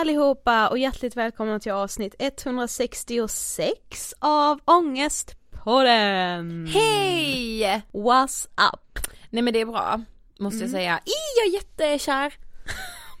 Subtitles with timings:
[0.00, 6.66] allihopa och hjärtligt välkomna till avsnitt 166 av Ångestpodden!
[6.66, 7.82] Hej!
[7.92, 8.98] What's up?
[9.30, 10.00] Nej men det är bra,
[10.38, 11.00] måste jag säga.
[11.04, 12.34] I, jag är jättekär!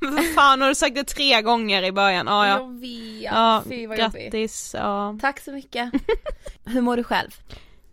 [0.00, 2.28] Vad fan har du sagt det tre gånger i början?
[2.28, 2.58] Ah, ja.
[2.58, 4.74] Jag vet, ja, fy vad grattis.
[4.78, 5.18] Ja.
[5.20, 5.90] Tack så mycket.
[6.64, 7.30] Hur mår du själv?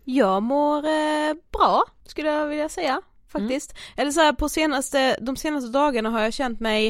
[0.03, 3.01] Jag mår eh, bra, skulle jag vilja säga.
[3.31, 3.75] Faktiskt.
[3.97, 6.87] Eller så här, på senaste, de senaste dagarna har jag känt mig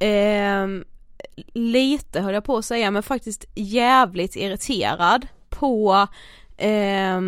[0.00, 0.66] eh,
[1.54, 6.06] lite höll jag på att säga, men faktiskt jävligt irriterad på
[6.56, 7.20] eh,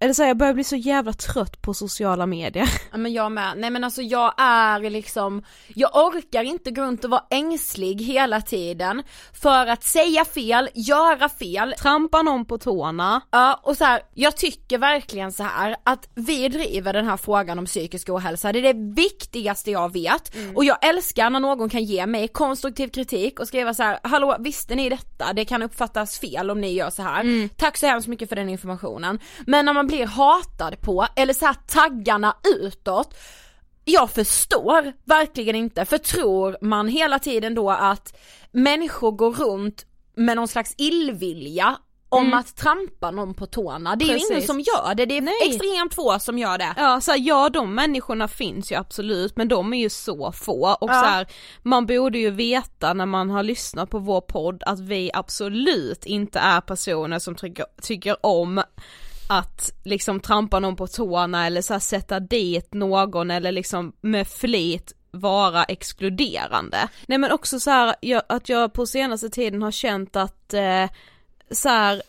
[0.00, 2.68] eller så här, jag börjar bli så jävla trött på sociala medier.
[2.90, 7.04] Ja men jag med, nej men alltså jag är liksom, jag orkar inte gå runt
[7.04, 9.02] och vara ängslig hela tiden
[9.32, 11.74] för att säga fel, göra fel.
[11.78, 13.20] Trampa någon på tårna.
[13.30, 17.58] Ja och så här, jag tycker verkligen så här att vi driver den här frågan
[17.58, 21.84] om psykisk ohälsa, det är det viktigaste jag vet och jag älskar när någon kan
[21.84, 25.32] ge mig konstruktiv kritik och skriva så här: hallå visste ni detta?
[25.32, 27.48] Det kan uppfattas fel om ni gör så här.
[27.56, 29.18] Tack så hemskt mycket för den informationen.
[29.46, 33.14] Men när man blir hatad på, eller så här taggarna utåt,
[33.84, 38.18] jag förstår verkligen inte, för tror man hela tiden då att
[38.52, 39.86] människor går runt
[40.16, 41.76] med någon slags illvilja
[42.08, 45.20] om att trampa någon på tårna, det är ju ingen som gör det, det är
[45.20, 45.34] Nej.
[45.42, 46.74] extremt få som gör det.
[46.76, 50.76] Ja, så här, ja de människorna finns ju absolut men de är ju så få
[50.80, 51.02] och Ja.
[51.02, 51.26] så här,
[51.62, 56.38] man borde ju veta när man har lyssnat på vår podd att vi absolut inte
[56.38, 58.62] är personer som tycker, tycker om
[59.28, 64.28] att liksom trampa någon på tårna eller så här, sätta dit någon eller liksom med
[64.28, 66.88] flit vara exkluderande.
[67.06, 70.90] Nej men också så här, jag, att jag på senaste tiden har känt att eh,
[71.50, 72.02] så här,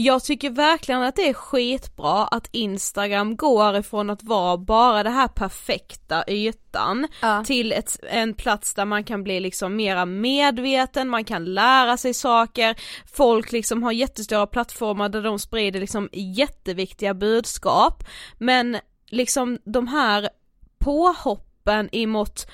[0.00, 5.10] jag tycker verkligen att det är skitbra att Instagram går ifrån att vara bara det
[5.10, 7.44] här perfekta ytan Ja.
[7.44, 12.14] till ett, en plats där man kan bli liksom mera medveten, man kan lära sig
[12.14, 12.76] saker,
[13.16, 18.04] folk liksom har jättestora plattformar där de sprider liksom jätteviktiga budskap,
[18.38, 18.78] men
[19.10, 20.28] liksom de här
[20.78, 22.46] påhoppen emot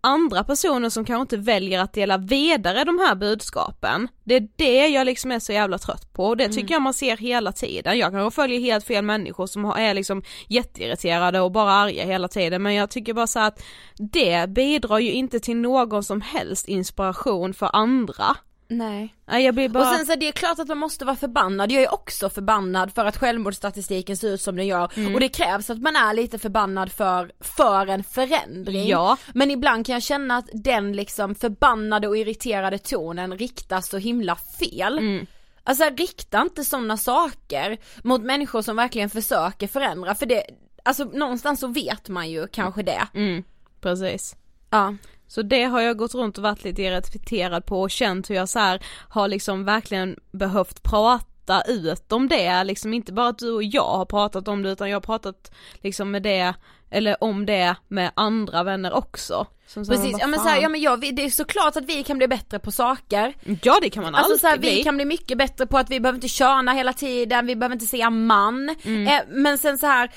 [0.00, 4.08] andra personer som kanske inte väljer att dela vidare de här budskapen.
[4.24, 6.94] Det är det jag liksom är så jävla trött på och det tycker jag man
[6.94, 7.98] ser hela tiden.
[7.98, 12.62] Jag kanske följer helt fel människor som är liksom jätteirriterade och bara arga hela tiden
[12.62, 13.62] men jag tycker bara så att
[13.98, 18.36] det bidrar ju inte till någon som helst inspiration för andra.
[18.70, 19.14] Nej.
[19.26, 19.90] Nej, Jag blir bara...
[19.90, 22.92] Och sen så är det klart att man måste vara förbannad, jag är också förbannad
[22.94, 25.14] för att självmordsstatistiken ser ut som den gör Mm.
[25.14, 28.88] och det krävs att man är lite förbannad för, för en förändring.
[28.88, 29.16] Ja.
[29.34, 34.36] Men ibland kan jag känna att den liksom förbannade och irriterade tonen riktas så himla
[34.36, 34.98] fel.
[34.98, 35.26] Mm.
[35.64, 40.42] Alltså rikta inte sådana saker mot människor som verkligen försöker förändra för det,
[40.82, 43.08] alltså någonstans så vet man ju kanske det.
[43.14, 43.42] Mm,
[43.80, 44.36] precis.
[44.70, 44.94] Ja.
[45.30, 48.48] Så det har jag gått runt och varit lite irriterad på och känt hur jag
[48.48, 53.50] så här har liksom verkligen behövt prata ut om det, liksom inte bara att du
[53.52, 56.54] och jag har pratat om det utan jag har pratat liksom med det,
[56.90, 59.46] eller om det med andra vänner också.
[59.66, 62.02] Som Precis, ja men, så här, ja, men ja, vi- det är såklart att vi
[62.02, 63.34] kan bli bättre på saker.
[63.62, 64.74] ja det kan man Alltså alltid så här, bli.
[64.74, 67.74] vi kan bli mycket bättre på att vi behöver inte köna hela tiden, vi behöver
[67.74, 68.76] inte säga man.
[68.82, 69.06] Mm.
[69.06, 70.10] Eh, men sen så här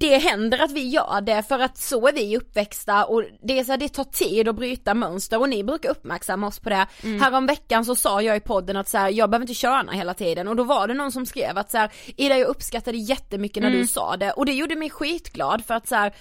[0.00, 3.64] det händer att vi gör det för att så är vi uppväxta och det är
[3.64, 6.86] så här, det tar tid att bryta mönster och ni brukar uppmärksamma oss på det.
[7.02, 7.20] Mm.
[7.20, 10.14] Härom veckan så sa jag i podden att så här, jag behöver inte köna hela
[10.14, 13.62] tiden och då var det någon som skrev att så här, Ida jag uppskattade jättemycket
[13.62, 13.80] när Mm.
[13.80, 16.12] du sa det och det gjorde mig skitglad för att så här,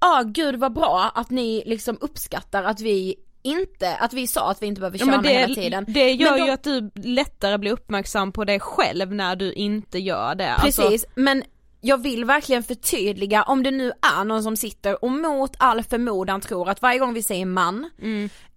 [0.00, 4.62] ja gud vad bra att ni liksom uppskattar att vi inte, att vi sa att
[4.62, 5.84] vi inte behöver Ja, köna det, hela tiden.
[5.88, 9.52] det gör Men de- ju att du lättare blir uppmärksam på dig själv när du
[9.52, 10.54] inte gör det.
[10.60, 11.42] Precis, Alltså, men
[11.80, 16.40] jag vill verkligen förtydliga om det nu är någon som sitter och mot all förmodan
[16.40, 17.90] tror att varje gång vi säger man,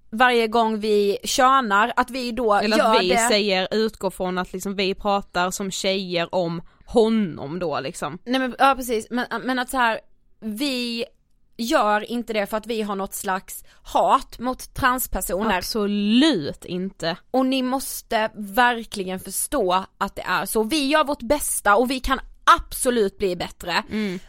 [0.09, 4.37] varje gång vi könar, att vi då eller gör att vi det säger, utgår från
[4.37, 8.17] att liksom vi pratar som tjejer om honom då liksom.
[8.25, 9.99] Nej men ja precis, men, men att så här
[10.39, 11.05] vi
[11.57, 15.57] gör inte det för att vi har något slags hat mot transpersoner.
[15.57, 17.17] Absolut inte.
[17.31, 20.63] Och ni måste verkligen förstå att det är så.
[20.63, 22.19] Vi gör vårt bästa och vi kan
[22.57, 23.83] absolut bli bättre.
[23.91, 24.19] Mm.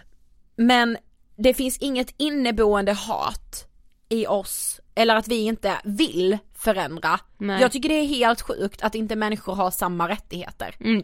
[0.56, 0.96] Men
[1.36, 3.66] det finns inget inneboende hat
[4.08, 7.20] i oss, eller att vi inte vill förändra.
[7.38, 7.60] Nej.
[7.60, 10.74] Jag tycker det är helt sjukt att inte människor har samma rättigheter.
[10.80, 11.02] Mm.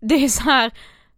[0.00, 0.70] Det är så här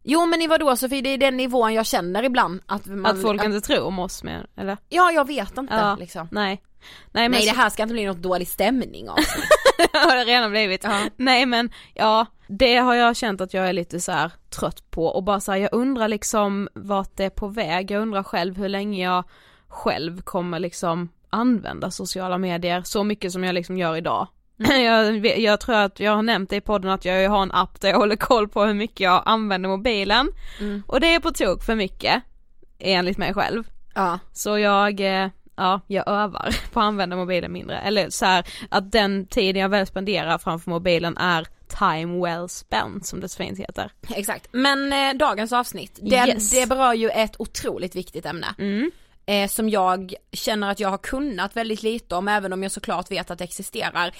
[0.04, 3.22] Jo men i vadå Sofie, det är den nivån jag känner ibland att man, att
[3.22, 4.76] folk inte tror om oss mer, eller?
[4.88, 6.28] Ja jag vet inte Ja, liksom.
[6.32, 6.62] Nej.
[7.12, 9.42] Nej men Nej så- det här ska inte bli något dålig stämning av sig.
[9.92, 10.84] har det redan blivit.
[10.84, 11.00] Ja.
[11.16, 12.26] Nej men ja,
[12.58, 15.52] det har jag känt att jag är lite så här trött på och bara så
[15.52, 19.24] här, jag undrar liksom vart det är på väg, jag undrar själv hur länge jag
[19.68, 24.26] själv kommer liksom använda sociala medier så mycket som jag liksom gör idag.
[24.84, 27.52] Jag, vet- jag tror att jag har nämnt det i podden att jag har en
[27.52, 30.28] app där jag håller koll på hur mycket jag använder mobilen
[30.60, 30.82] Mm.
[30.86, 32.22] och det är på tok för mycket
[32.78, 33.64] enligt mig själv.
[33.94, 34.18] Ja.
[34.32, 37.78] Så jag, eh, ja, jag övar på att använda mobilen mindre.
[37.78, 41.46] Eller så här, att den tiden jag väl spenderar framför mobilen är
[41.78, 43.90] time well spent som det så fint heter.
[44.14, 46.50] Exakt, men eh, dagens avsnitt, det, Yes.
[46.50, 48.46] det berör ju ett otroligt viktigt ämne.
[48.58, 48.90] Mm.
[49.26, 53.10] Eh, som jag känner att jag har kunnat väldigt lite om även om jag såklart
[53.10, 54.14] vet att det existerar.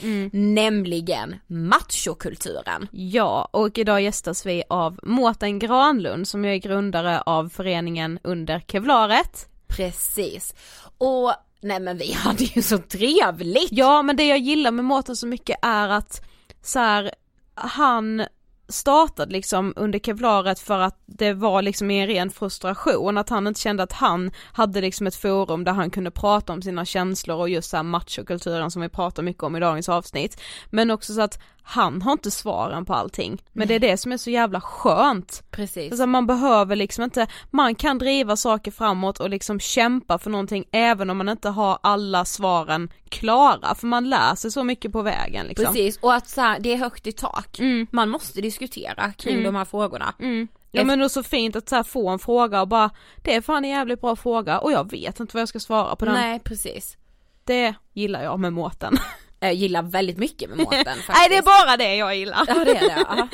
[0.55, 2.89] Nämligen machokulturen.
[2.93, 9.49] Ja, och idag gästas vi av Mårten Granlund som är grundare av föreningen Under Kevlaret.
[9.67, 10.55] Precis.
[10.99, 13.69] Och nej men vi hade ju så trevligt.
[13.73, 16.21] Ja, men det jag gillar med Mårten så mycket är att
[16.63, 17.13] så här,
[17.55, 18.27] han
[18.69, 23.47] startade liksom under kevlaret för att det var liksom i en ren frustration, att han
[23.47, 27.37] inte kände att han hade liksom ett forum där han kunde prata om sina känslor
[27.37, 30.41] och just såhär machokulturen som vi pratar mycket om i dagens avsnitt.
[30.71, 33.43] Men också så att han har inte svaren på allting.
[33.53, 35.43] Men det är det som är så jävla skönt.
[35.51, 35.93] Precis.
[35.93, 40.65] Alltså man behöver liksom inte, man kan driva saker framåt och liksom kämpa för någonting
[40.73, 45.03] även om man inte har alla svaren klara, för man lär sig så mycket på
[45.03, 45.67] vägen liksom.
[45.67, 47.59] Precis, och att så här, det är högt i tak.
[47.59, 47.87] Mm.
[47.91, 49.45] Man måste diskutera kring Mm.
[49.45, 50.15] de här frågorna.
[50.19, 50.49] Mm.
[50.71, 52.91] Ja men det är så fint att så få en fråga och bara,
[53.23, 55.97] det är fan en jävligt bra fråga och jag vet inte vad jag ska svara
[55.97, 56.15] på den.
[56.15, 56.97] Nej precis.
[57.45, 58.97] Det gillar jag med Mårten.
[59.43, 61.09] Jag gillar väldigt mycket med faktiskt.
[61.09, 62.45] Nej det är bara det jag gillar.
[62.49, 63.29] Ja det är det.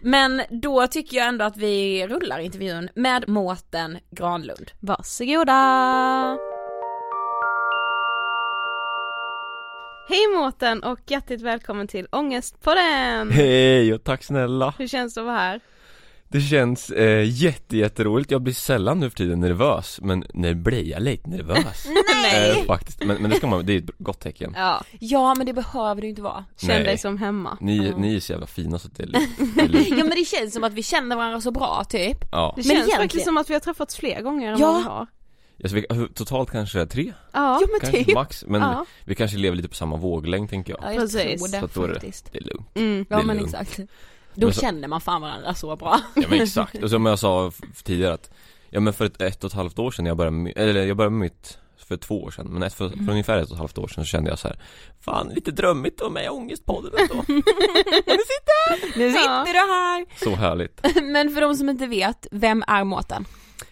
[0.00, 4.70] Men då tycker jag ändå att vi rullar intervjun med Mårten Granlund.
[4.80, 5.56] Varsågoda!
[10.08, 13.30] Hej Mårten och hjärtligt välkommen till Ångestpodden!
[13.30, 14.74] Hej och tack snälla!
[14.78, 15.60] Hur känns det att vara här?
[16.36, 20.84] Det känns eh, jätte, jätteroligt, jag blir sällan nu för tiden nervös Men nu blir
[20.84, 21.86] jag lite nervös
[22.22, 22.50] Nej!
[22.60, 25.46] eh, Faktiskt, men, men det ska man, det är ett gott tecken Ja, Ja men
[25.46, 26.44] det behöver du inte vara.
[26.58, 26.84] känn Nej.
[26.84, 27.58] dig som hemma.
[27.60, 30.54] Ni, ni är så jävla fina så att det är, lite- Ja men det känns
[30.54, 32.18] som att vi känner varandra så bra typ.
[32.32, 34.66] Ja, Det Men känns egentligen- faktiskt som att vi har träffats fler gånger än Ja.
[34.72, 35.06] vad vi har.
[35.62, 38.14] alltså, vi, totalt kanske tre, Ja, Ja men kanske typ.
[38.14, 38.86] max Men Ja.
[39.04, 41.40] vi kanske lever lite på samma våglängd tänker jag Ja jag Precis.
[41.40, 42.32] Så det att då är det, faktiskt.
[42.32, 43.06] det är lugnt Mm.
[43.10, 43.54] Ja är men lugnt.
[43.54, 43.80] exakt.
[44.36, 46.00] Då så- känner man fan varandra så bra.
[46.14, 47.52] Ja men exakt, och som jag sa
[47.84, 48.30] tidigare att
[48.70, 50.86] Ja men för ett, ett och ett halvt år sedan när jag började med, eller
[50.86, 53.52] jag började med mitt för två år sedan, men ett, för, för ungefär ett och
[53.52, 54.58] ett halvt år sedan så kände jag så här
[55.00, 57.24] Fan lite drömmigt att vara med i Ångestpodden ändå
[58.96, 59.44] Nu sitter Ja.
[59.46, 60.24] du här!
[60.24, 63.24] Så härligt Men för de som inte vet, vem är Mårten?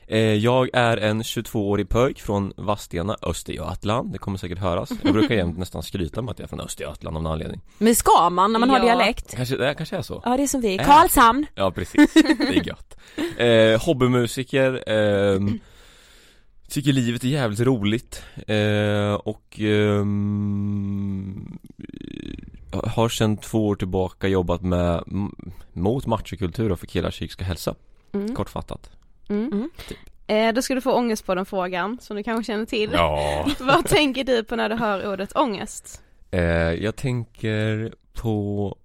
[0.06, 5.34] Eh, Jag är en 22-årig pöjk från Vadstena, Östergötland, det kommer säkert höras Jag brukar
[5.34, 8.52] jämt nästan skryta med att jag är från Östergötland av någon anledning Men ska man
[8.52, 8.84] när man har Ja.
[8.84, 9.34] dialekt?
[9.36, 10.22] Kanske, det kanske är så?
[10.24, 10.84] Ja det är som vi, Äh.
[10.86, 11.46] Karlshamn!
[11.54, 12.96] Ja precis, det är gött
[13.38, 15.58] eh, Hobbymusiker, ehm,
[16.68, 21.58] Tycker livet är jävligt roligt eh, och ehm,
[22.72, 25.04] har sedan två år tillbaka jobbat med
[25.72, 27.74] mot machokultur och för killars psykiska hälsa,
[28.12, 28.34] Mm.
[28.34, 28.90] kortfattat
[29.28, 29.52] Mm.
[29.52, 29.70] Mm.
[30.26, 32.90] Eh, då ska du få ångest på den frågan som du kanske känner till.
[32.92, 36.02] Ja Vad tänker du på när du hör ordet ångest?
[36.30, 38.76] Eh, jag tänker på,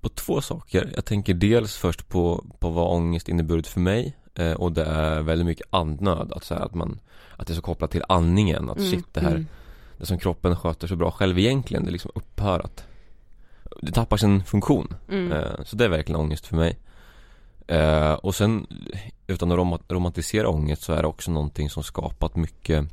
[0.00, 0.92] på två saker.
[0.94, 5.22] Jag tänker dels först på, på vad ångest inneburit för mig eh, och det är
[5.22, 7.00] väldigt mycket andnöd, att, så här, att man
[7.36, 9.44] att det är så kopplat till andningen, att Mm, shit det här,
[9.98, 12.84] det som kroppen sköter så bra själv egentligen, det liksom upphör att
[13.82, 14.94] det tappar sin funktion.
[15.08, 15.32] Mm.
[15.32, 16.78] Eh, så det är verkligen ångest för mig.
[17.66, 18.66] Eh, och sen
[19.26, 22.84] utan att rom- romantisera ångest så är det också någonting som skapat mycket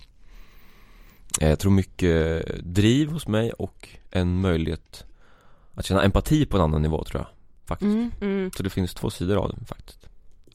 [1.42, 5.06] eh, Jag tror mycket driv hos mig och en möjlighet
[5.74, 7.28] att känna empati på en annan nivå tror jag
[7.66, 7.94] Faktiskt.
[7.94, 8.12] Mm.
[8.22, 8.52] Mm.
[8.58, 10.08] Så det finns två sidor av den faktiskt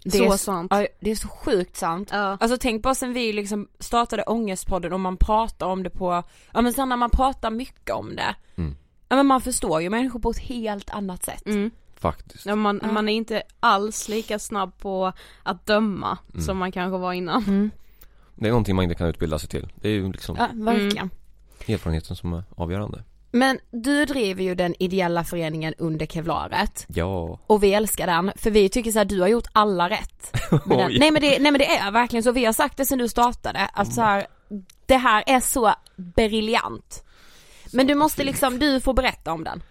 [0.05, 0.73] Det Så är, sant.
[0.75, 2.09] Ja, det är så sjukt sant.
[2.13, 2.37] Ja.
[2.41, 6.63] Alltså tänk bara sen vi liksom startade Ångestpodden och man pratar om det på, ja
[6.63, 8.77] men sen när man pratar mycket om det Mm.
[9.09, 11.47] Ja men man förstår ju människor på ett helt annat sätt.
[11.47, 11.71] Mm.
[12.01, 15.13] Faktiskt Ja, man, man är inte alls lika snabb på
[15.43, 16.45] att döma Mm.
[16.45, 17.43] som man kanske var innan.
[17.45, 17.71] Mm.
[18.35, 19.73] Det är någonting man inte kan utbilda sig till.
[19.75, 21.11] Det är ju liksom Ja, verkligen.
[21.69, 23.05] erfarenheten som är avgörande.
[23.31, 27.39] Men du driver ju den ideella föreningen under Kevlaret Ja.
[27.47, 30.37] och vi älskar den för vi tycker så här, du har gjort alla rätt.
[30.67, 33.09] Nej men det, nej men det är verkligen så, vi har sagt det sedan du
[33.09, 34.27] startade att så här,
[34.87, 37.05] det här är så briljant.
[37.73, 39.63] Men du måste liksom, du får berätta om den.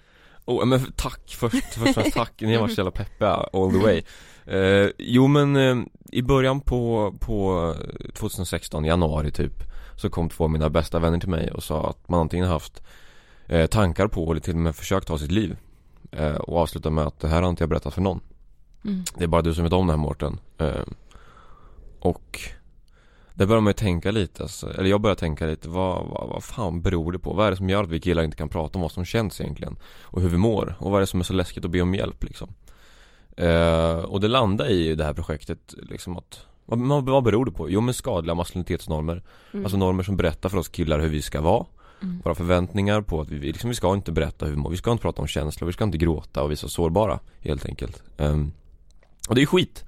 [0.46, 1.22] Oh, men tack.
[1.28, 4.04] Först, först och främst tack, ni har varit så jävla peppiga all the way.
[4.46, 5.78] Eh, Jo men eh,
[6.12, 7.74] i början på, på
[8.14, 9.54] 2016, januari typ
[9.96, 12.84] Så kom två av mina bästa vänner till mig och sa att man antingen haft
[13.48, 15.58] eh, tankar på eller till och med försökt ta sitt liv
[16.12, 18.20] eh, Och avsluta med att det här har inte jag berättat för någon.
[19.18, 20.40] Det är bara du som vet om det här Mårten.
[20.58, 20.82] Eh,
[22.00, 22.40] Och
[23.36, 26.44] det börjar man ju tänka lite, alltså, eller jag börjar tänka lite, vad, vad, vad
[26.44, 27.34] fan beror det på?
[27.34, 29.42] Vad är det som gör att vi killar inte kan prata om vad som känns
[29.42, 29.78] egentligen?
[30.02, 30.76] Och hur vi mår?
[30.80, 32.54] Och vad är det som är så läskigt att be om hjälp liksom?
[33.38, 37.70] Eh, och det landar i det här projektet liksom att vad, vad beror det på?
[37.70, 39.24] Jo men skadliga maskulinitetsnormer
[39.54, 41.66] Alltså normer som berättar för oss killar hur vi ska vara
[42.24, 44.92] Våra förväntningar på att vi, liksom, vi ska inte berätta hur vi mår, vi ska
[44.92, 48.52] inte prata om känslor, vi ska inte gråta och visa sårbara helt enkelt Ehm,
[49.30, 49.86] Och det är skit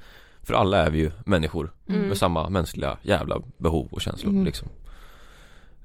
[0.47, 4.69] För alla är vi ju människor med samma mänskliga jävla behov och känslor liksom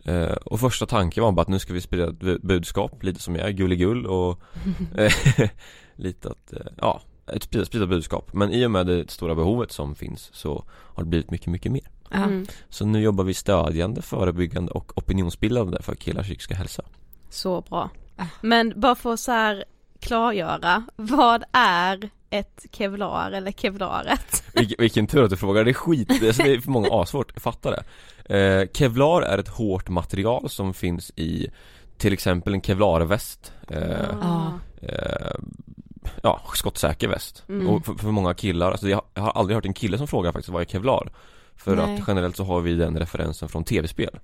[0.04, 3.22] Eh, och första tanken var bara att nu ska vi sprida ett bu- budskap, lite
[3.22, 4.40] som jag är, gulligull och
[4.96, 5.12] eh,
[5.96, 8.32] lite att, eh, ja, ett sprida, sprida budskap.
[8.32, 11.72] Men i och med det stora behovet som finns så har det blivit mycket, mycket
[11.72, 11.88] mer.
[12.10, 12.28] Ja.
[12.68, 16.82] Så nu jobbar vi stödjande, förebyggande och opinionsbildande för killars psykiska hälsa.
[17.30, 17.90] Så bra.
[18.40, 19.64] Men bara för så här
[20.02, 24.44] klargöra, vad är ett kevlar eller kevlaret?
[24.54, 26.70] Vilken, vilken tur att du frågar, det är skit, det är, så det är för
[26.70, 27.84] många asvårt, jag fattar det.
[28.38, 31.48] Eh, kevlar är ett hårt material som finns i
[31.98, 33.52] till exempel en kevlarväst.
[33.68, 34.52] Eh, Ja.
[34.82, 35.34] eh,
[36.22, 37.44] ja, skottsäker väst.
[37.48, 37.68] Mm.
[37.68, 40.48] Och för, för många killar, alltså jag, har aldrig hört en kille som frågar faktiskt
[40.52, 41.12] vad är kevlar?
[41.56, 41.94] För Nej.
[41.94, 44.18] att generellt så har vi den referensen från tv-spel.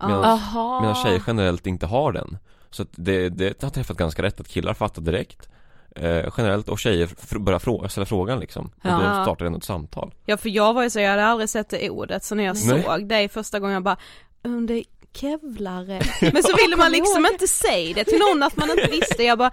[0.00, 0.40] Medan,
[0.80, 2.38] medan tjejer generellt inte har den.
[2.74, 5.48] Så att det, det har träffat ganska rätt att killar fattar direkt.
[5.96, 8.66] Eh, generellt och tjejer börjar frå- ställa frågan liksom.
[8.66, 8.90] Och Ja.
[9.16, 10.14] då startar det ett samtal.
[10.26, 12.56] Ja för jag var ju så, jag hade aldrig sett det ordet så när jag
[12.66, 12.82] Nej.
[12.82, 13.96] såg dig första gången jag bara
[14.44, 14.82] under
[15.12, 16.02] kevlare.
[16.32, 19.38] Men så ville man liksom inte säga det till någon att man inte visste, jag
[19.38, 19.52] bara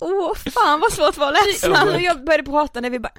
[0.00, 2.00] åh fan vad svårt det var att läsa.
[2.00, 3.12] Jag började prata när vi bara,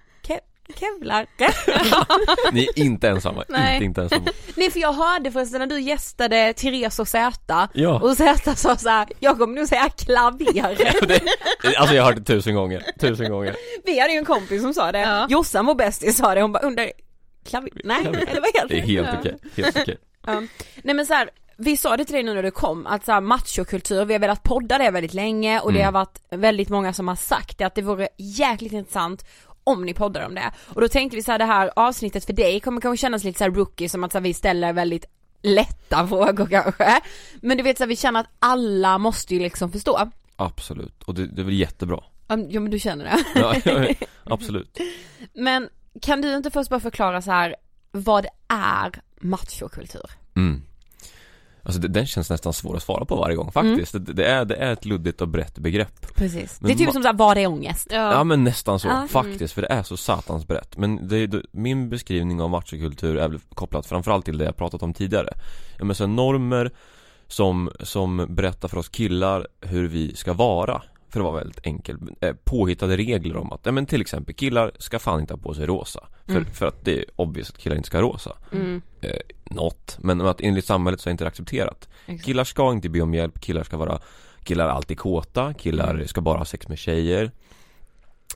[0.75, 1.27] Kevlar.
[2.51, 3.73] Ni är inte ensamma, Nej.
[3.75, 4.31] inte, inte ensamma.
[4.55, 7.99] Nej för jag hörde förresten när du gästade Therese och Zäta Ja.
[7.99, 11.07] och Zäta sa så här, jag kommer nog säga klaver.
[11.07, 13.55] det, alltså jag har hört det tusen gånger, tusen gånger.
[13.85, 15.27] Vi hade ju en kompis som sa det, Ja.
[15.29, 16.91] Jossan vår bästis sa det, hon bara under
[17.45, 19.97] klaver, nej eller vad heter Det är helt okej, helt okej.
[20.25, 20.41] Ja.
[20.83, 23.11] Nej men så här, vi sa det till dig nu när du kom, att så
[23.11, 25.93] här, machokultur, vi har velat podda det väldigt länge och det Mm.
[25.93, 29.25] har varit väldigt många som har sagt det, att det vore jäkligt intressant
[29.69, 30.51] om ni poddar om det.
[30.67, 33.37] Och då tänkte vi så här, det här avsnittet för dig kommer kanske kännas lite
[33.37, 35.05] så här rookie, som att så här, vi ställer väldigt
[35.41, 37.01] lätta frågor kanske.
[37.41, 40.11] Men du vet så här, vi känner att alla måste ju liksom förstå.
[40.35, 42.03] Absolut, och det, det är väl jättebra.
[42.27, 43.39] Ja men du känner det.
[43.39, 44.77] Ja, ja, absolut.
[45.33, 45.69] Men
[46.01, 47.55] kan du inte först bara förklara så här,
[47.91, 50.11] vad är machokultur?
[50.35, 50.61] Mm.
[51.63, 53.91] Alltså den känns nästan svår att svara på varje gång faktiskt.
[53.93, 56.15] Det, det, är, det är ett luddigt och brett begrepp.
[56.15, 56.61] Precis.
[56.61, 57.87] Men det är typ som såhär, vad är ångest?
[57.89, 59.07] Ja, men nästan så, Ja.
[59.09, 60.77] faktiskt, för det är så satans brett.
[60.77, 64.57] Men det, är- det, min beskrivning av machokultur är väl kopplat framförallt till det jag
[64.57, 65.29] pratat om tidigare.
[65.77, 66.71] Ja, men så normer
[67.27, 70.81] som, som berättar för oss killar hur vi ska vara.
[71.09, 74.71] För att vara väldigt enkel, eh, påhittade regler om att, ja men till exempel killar
[74.77, 76.07] ska fan inte ha på sig rosa.
[76.25, 78.37] För, för att det är obvious att killar inte ska ha rosa.
[78.51, 78.81] Mm.
[79.01, 79.11] Eh,
[79.43, 81.89] något, men att enligt samhället så är inte det accepterat.
[82.23, 83.99] Killar ska inte be om hjälp, killar ska vara
[84.43, 87.31] Killar är alltid kåta, killar ska bara ha sex med tjejer.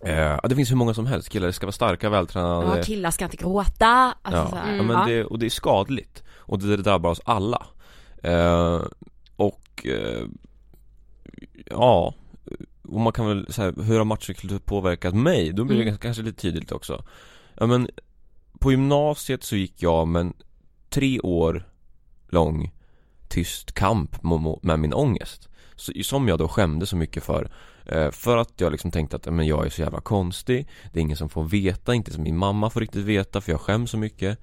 [0.01, 2.77] Eh, Det finns hur många som helst, killar ska vara starka, vältränade.
[2.77, 4.75] Ja, killar ska inte gråta, alltså ja, här.
[4.75, 6.23] ja, men det, och det är skadligt.
[6.35, 7.65] Och det drabbar oss alla.
[8.23, 8.81] Eh,
[9.35, 10.27] Och eh,
[11.65, 12.13] Ja
[12.83, 15.53] Och man kan väl säga, hur har machokultur påverkat mig?
[15.53, 15.97] Då blir det Mm.
[15.97, 17.05] kanske lite tydligt också.
[17.55, 17.87] Ja men
[18.59, 20.33] På gymnasiet så gick jag med en
[20.89, 21.69] tre år
[22.29, 22.71] lång
[23.29, 24.23] tyst kamp
[24.63, 25.49] med min ångest.
[25.75, 27.51] Så, Som jag då skämde så mycket för.
[27.85, 30.67] Eh, För att jag liksom tänkte att men jag är så jävla konstig.
[30.93, 33.61] Det är ingen som får veta, inte som min mamma får riktigt veta för jag
[33.61, 34.39] skäms så mycket.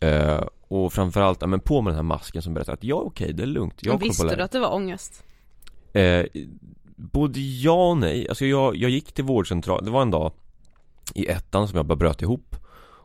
[0.00, 3.42] Eh, Och framförallt, men på med den här masken som berättar att ja okej det
[3.42, 5.24] är lugnt, jag Men på visste du att det var ångest?
[6.96, 8.28] Både ja och nej.
[8.28, 10.32] Alltså jag, jag gick till vårdcentral, det var en dag
[11.14, 12.56] i ettan som jag bara bröt ihop.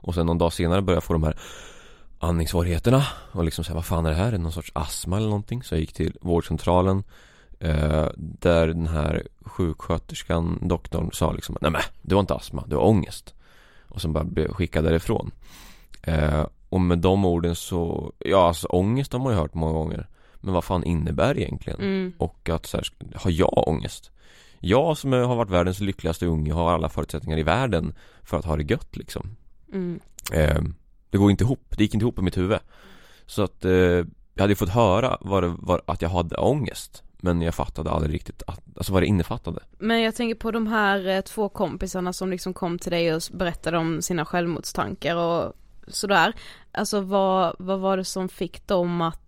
[0.03, 1.39] Och sen någon dag senare började jag få de här
[2.19, 3.03] andningssvårigheterna.
[3.31, 4.27] Och liksom säga vad fan är det här?
[4.27, 5.63] Är det någon sorts astma eller någonting?
[5.63, 7.03] Så jag gick till vårdcentralen.
[7.59, 12.75] Eh, där den här sjuksköterskan, doktorn sa liksom Nej men, du har inte astma, du
[12.75, 13.33] har ångest.
[13.87, 15.31] Och sen bara blev skickad därifrån.
[16.01, 20.07] Eh, och med de orden så, ja alltså ångest har man ju hört många gånger
[20.41, 21.79] men vad fan innebär det egentligen?
[21.79, 22.13] Mm.
[22.17, 24.11] Och att så här, har jag ångest?
[24.59, 28.55] Jag som har varit världens lyckligaste unge har alla förutsättningar i världen för att ha
[28.57, 29.35] det gött liksom
[29.73, 29.99] Mm.
[30.33, 30.61] eh,
[31.09, 32.59] Det går inte ihop, det gick inte ihop i mitt huvud
[33.25, 33.71] Så att eh,
[34.33, 38.13] jag hade fått höra vad det var, att jag hade ångest Men jag fattade aldrig
[38.13, 42.13] riktigt att, alltså vad det innefattade Men jag tänker på de här eh, två kompisarna
[42.13, 45.53] som liksom kom till dig och berättade om sina självmordstankar och
[45.87, 46.33] sådär.
[46.71, 49.19] Alltså vad, vad var det som fick dem att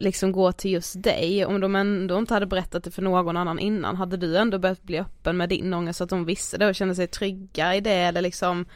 [0.00, 1.44] liksom gå till just dig?
[1.44, 4.82] Om de ändå inte hade berättat det för någon annan innan, hade du ändå börjat
[4.82, 7.80] bli öppen med din ångest så att de visste det och kände sig trygga i
[7.80, 8.66] det eller liksom?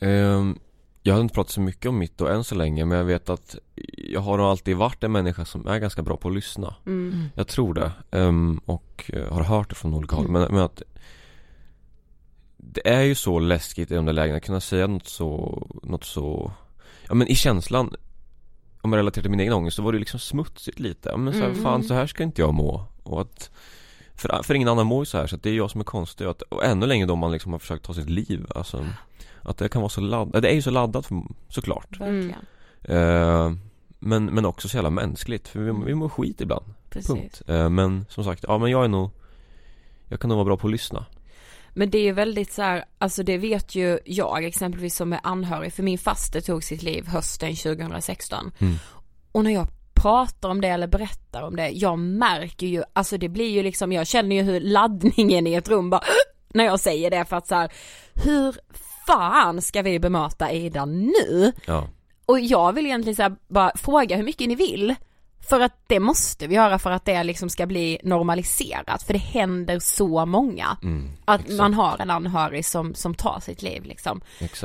[0.00, 0.58] Ehm,
[1.02, 3.28] Jag har inte pratat så mycket om mitt då än så länge men jag vet
[3.28, 3.56] att
[3.96, 7.24] Jag har nog alltid varit en människa som är ganska bra på att lyssna Mm.
[7.34, 10.82] Jag tror det Ehm, och eh, har hört det från olika håll men, men att
[12.56, 16.04] Det är ju så läskigt i de där lägena att kunna säga något så, något
[16.04, 16.52] så
[17.08, 17.94] Ja men i känslan
[18.84, 21.16] Om jag relaterar till min egen ångest så var det liksom smutsigt lite.
[21.16, 21.62] Men så här, Mm.
[21.62, 22.84] fan så här ska inte jag må.
[23.02, 23.50] Och att
[24.14, 25.84] för, för ingen annan mår ju så här så att det är jag som är
[25.84, 26.26] konstig.
[26.26, 28.86] Och, att, och ännu längre då man liksom har försökt ta sitt liv alltså
[29.42, 32.34] Att det kan vara så laddat, det är ju så laddat för, såklart Verkligen.
[32.82, 33.52] Eh,
[33.98, 36.74] men, men också så jävla mänskligt för vi, vi mår skit ibland.
[36.90, 37.08] Precis.
[37.10, 37.42] Punkt.
[37.46, 39.10] Eh, Men som sagt, ja men jag är nog
[40.08, 41.06] Jag kan nog vara bra på att lyssna
[41.74, 45.20] Men det är ju väldigt så här, alltså det vet ju jag exempelvis som är
[45.22, 48.52] anhörig, för min faster tog sitt liv hösten 2016.
[48.58, 48.74] Mm.
[49.32, 53.28] Och när jag pratar om det eller berättar om det, jag märker ju, alltså det
[53.28, 56.02] blir ju liksom, jag känner ju hur laddningen i ett rum bara
[56.54, 57.72] när jag säger det för att så här,
[58.14, 58.56] hur
[59.06, 61.52] fan ska vi bemöta Ida nu?
[61.66, 61.88] Ja,
[62.26, 64.94] Och jag vill egentligen så bara fråga hur mycket ni vill.
[65.48, 69.02] För att det måste vi göra för att det liksom ska bli normaliserat.
[69.02, 70.76] För det händer så många.
[70.82, 71.56] mm, Att exakt.
[71.58, 74.20] man har en anhörig som, som tar sitt liv liksom.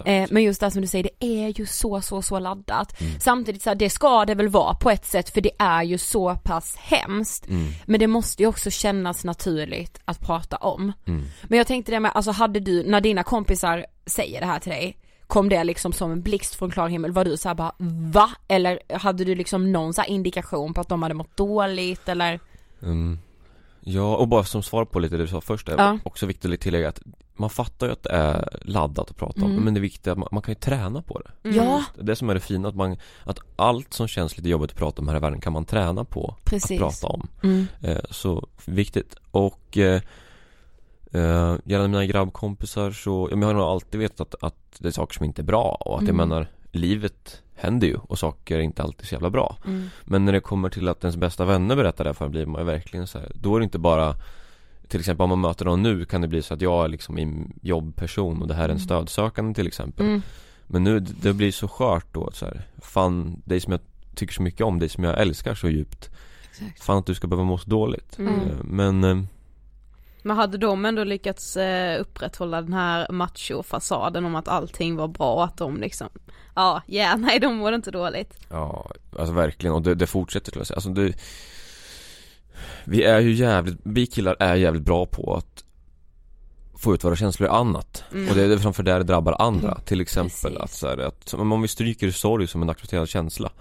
[0.06, 3.02] Eh, men just det som du säger, det är ju så, så, så laddat.
[3.02, 3.20] Mm.
[3.20, 5.98] Samtidigt så här, det ska det väl vara på ett sätt för det är ju
[5.98, 7.48] så pass hemskt.
[7.48, 10.94] mm, Men det måste ju också kännas naturligt att prata om.
[11.08, 11.26] mm.
[11.44, 14.72] Men jag tänkte det med, alltså hade du, när dina kompisar säger det här till
[14.72, 17.12] dig, kom det liksom som en blixt från klar himmel?
[17.12, 17.72] Var du så här bara
[18.12, 18.30] va?
[18.48, 22.40] Eller hade du liksom någon så indikation på att de hade mått dåligt eller?
[22.82, 23.20] Mm.
[23.82, 25.98] Ja, och bara som svar på lite det du sa först, Ja.
[26.04, 27.02] också viktigt att tillägga att
[27.40, 29.64] man fattar ju att det är laddat att prata om, Mm.
[29.64, 32.30] men det viktiga är att man, man kan ju träna på det Ja, det som
[32.30, 35.16] är det fina, att man, att allt som känns lite jobbigt att prata om här
[35.16, 36.72] i världen kan man träna på precis.
[36.72, 37.66] att prata om Mm.
[37.82, 40.02] eh, Så viktigt och eh,
[41.12, 44.88] eh, Gällande mina grabbkompisar så, ja, men jag har nog alltid vetat att, att det
[44.88, 46.30] är saker som inte är bra och att jag Mm.
[46.30, 49.90] menar Livet händer ju och saker är inte alltid så jävla bra Mm.
[50.06, 52.66] Men när det kommer till att ens bästa vänner berättar det för blir man ju
[52.66, 54.16] verkligen så här, Då är det inte bara
[54.88, 57.18] Till exempel om man möter någon nu kan det bli så att jag är liksom
[57.18, 58.80] en jobbperson och det här är en Mm.
[58.86, 60.22] stödsökande till exempel Mm.
[60.68, 63.82] Men nu, det blir så skört då så här, Fan, dig som jag
[64.16, 66.10] tycker så mycket om, dig som jag älskar så djupt
[66.52, 66.84] Exakt.
[66.84, 68.34] Fan att du ska behöva må så dåligt Mm.
[68.34, 69.18] Eh, Men eh,
[70.28, 75.34] Men hade de ändå lyckats eh, upprätthålla den här macho-fasaden om att allting var bra
[75.34, 76.10] och att de liksom,
[76.56, 78.34] ja, ja, nej de mådde inte dåligt.
[78.50, 81.14] Ja, alltså verkligen och det, det fortsätter skulle jag säga alltså det
[82.84, 85.64] Vi är ju jävligt, vi killar är jävligt bra på att
[86.80, 88.30] Få ut våra känslor i annat Mm.
[88.30, 90.58] Och det är framför där det drabbar andra Till exempel Precis.
[90.58, 93.52] att, så här, att om vi stryker sorg som en accepterad känsla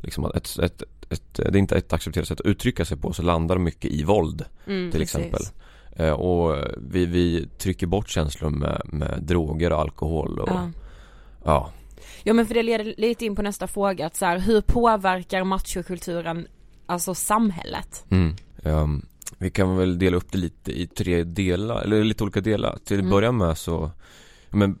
[0.00, 3.12] Liksom att ett, ett, ett, det är inte ett accepterat sätt att uttrycka sig på
[3.12, 4.92] så landar mycket i våld Mm.
[4.92, 5.40] till exempel
[6.16, 10.70] Och vi, vi trycker bort känslor med, med droger och alkohol och Ja.
[11.44, 11.70] ja
[12.22, 15.44] Ja men för det leder lite in på nästa fråga att så här, hur påverkar
[15.44, 16.46] machokulturen
[16.86, 18.04] alltså samhället?
[18.10, 18.34] Mm.
[18.62, 19.06] Ehm,
[19.38, 22.78] vi kan väl dela upp det lite i tre delar, eller lite olika delar.
[22.84, 23.10] Till att Mm.
[23.10, 23.90] börja med så,
[24.50, 24.78] men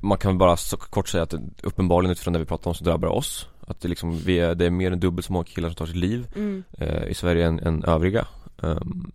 [0.00, 3.08] man kan bara så kort säga att uppenbarligen utifrån det vi pratar om så drabbar
[3.08, 3.48] det oss.
[3.66, 5.86] Att det liksom, vi är, det är mer än dubbelt så många killar som tar
[5.86, 6.64] sitt liv Mm.
[6.78, 8.26] eh, i Sverige än, än övriga.
[8.62, 9.10] Ehm,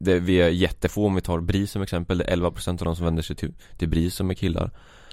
[0.00, 2.96] det, vi är jättefå om vi tar BRIS som exempel, det är 11% av de
[2.96, 4.70] som vänder sig till, till BRIS som är killar.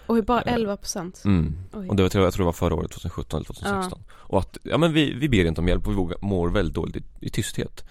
[0.08, 1.21] Och bara Eh, 11 procent.
[1.26, 1.56] Mm.
[1.73, 1.88] Oj.
[1.89, 4.78] Och det var, jag tror det var förra året, 2017 eller 2016 Och att, ja
[4.78, 7.30] men vi, vi ber inte om hjälp och vi vågar- mår väldigt dåligt i, i
[7.30, 7.84] tysthet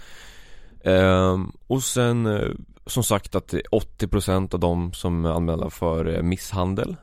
[0.84, 2.48] Ehm, Och sen eh,
[2.86, 6.96] som sagt att det är 80% av de som är anmälda för eh, misshandel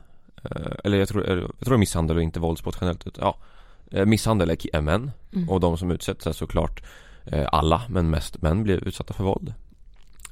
[0.44, 3.36] eh, Eller jag tror, eh, jag tror det är misshandel och inte våldsbrott generellt Ja
[3.90, 5.48] eh, Misshandel är, män Mm.
[5.48, 6.82] och de som utsätts är såklart
[7.24, 9.54] eh, alla men mest män blir utsatta för våld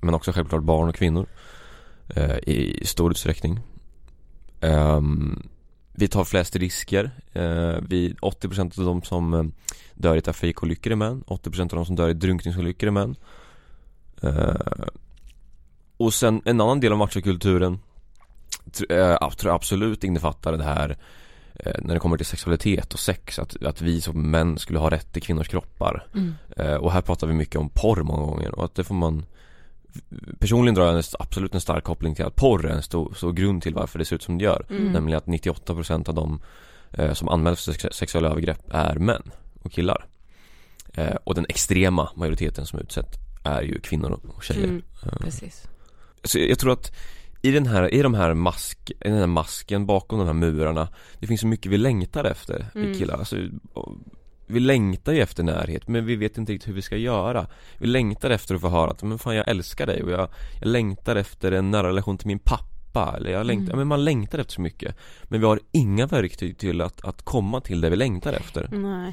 [0.02, 1.26] Men också självklart barn och kvinnor
[2.08, 3.60] eh, I stor utsträckning
[4.62, 5.42] Ehm,
[5.94, 9.44] Vi tar flest risker eh, vi, 80% av de som eh,
[9.94, 13.16] dör i trafikolyckor är män 80% av de som dör i drunkningsolyckor är män
[14.22, 14.86] eh,
[15.96, 17.78] Och sen en annan del av machokulturen
[18.90, 20.96] eh, ja, tror jag absolut innefattar det här
[21.54, 24.90] eh, när det kommer till sexualitet och sex, att, att vi som män skulle ha
[24.90, 26.06] rätt till kvinnors kroppar.
[26.14, 26.34] Mm.
[26.56, 29.24] Eh, och här pratar vi mycket om porr många gånger och att det får man
[30.38, 33.32] Personligen drar jag en, absolut en stark koppling till att porr är en stor, stor
[33.32, 34.66] grund till varför det ser ut som det gör.
[34.70, 34.92] Mm.
[34.92, 36.40] Nämligen att 98% av de
[36.90, 39.22] eh, som anmäls för sex- sexuella övergrepp är män
[39.62, 40.06] och killar.
[40.94, 44.64] Eh, och den extrema majoriteten som utsätts är ju kvinnor och tjejer.
[44.64, 44.82] Mm.
[45.02, 45.62] Eh, Precis.
[46.24, 46.92] så jag tror att
[47.42, 50.88] i den här, i de här mask, i den här masken bakom de här murarna
[51.18, 52.88] Det finns så mycket vi längtar efter Mm.
[52.92, 53.36] vi killar alltså,
[54.52, 57.46] Vi längtar ju efter närhet men vi vet inte riktigt hur vi ska göra
[57.78, 60.28] Vi längtar efter att få höra att men fan jag älskar dig och jag,
[60.60, 63.78] jag längtar efter en nära relation till min pappa eller jag längtar, Mm.
[63.78, 67.60] men man längtar efter så mycket Men vi har inga verktyg till att, att komma
[67.60, 69.12] till det vi längtar efter Nej.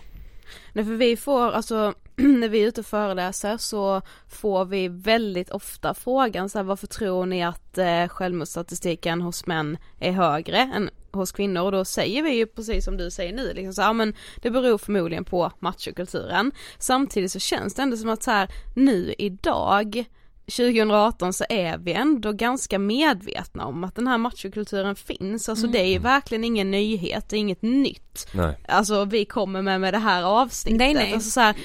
[0.73, 5.49] Nej för vi får, alltså när vi är ute och föreläser så får vi väldigt
[5.49, 10.89] ofta frågan så här, varför tror ni att eh, självmordsstatistiken hos män är högre än
[11.11, 13.89] hos kvinnor och då säger vi ju precis som du säger nu liksom så här,
[13.89, 16.51] ja, men det beror förmodligen på machokulturen.
[16.77, 20.05] Samtidigt så känns det ändå som att så här, nu idag
[20.45, 25.79] 2018 så är vi ändå ganska medvetna om att den här machokulturen finns, alltså det
[25.79, 29.93] är ju verkligen ingen nyhet, det är inget nytt Nej alltså vi kommer med med
[29.93, 30.79] det här avsnittet.
[30.79, 31.13] Nej, nej.
[31.13, 31.55] Alltså så här,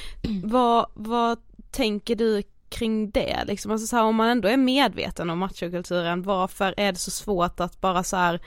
[0.44, 1.38] vad, vad
[1.70, 3.72] tänker du kring det liksom?
[3.72, 7.60] Alltså så här, om man ändå är medveten om machokulturen, varför är det så svårt
[7.60, 8.40] att bara så här,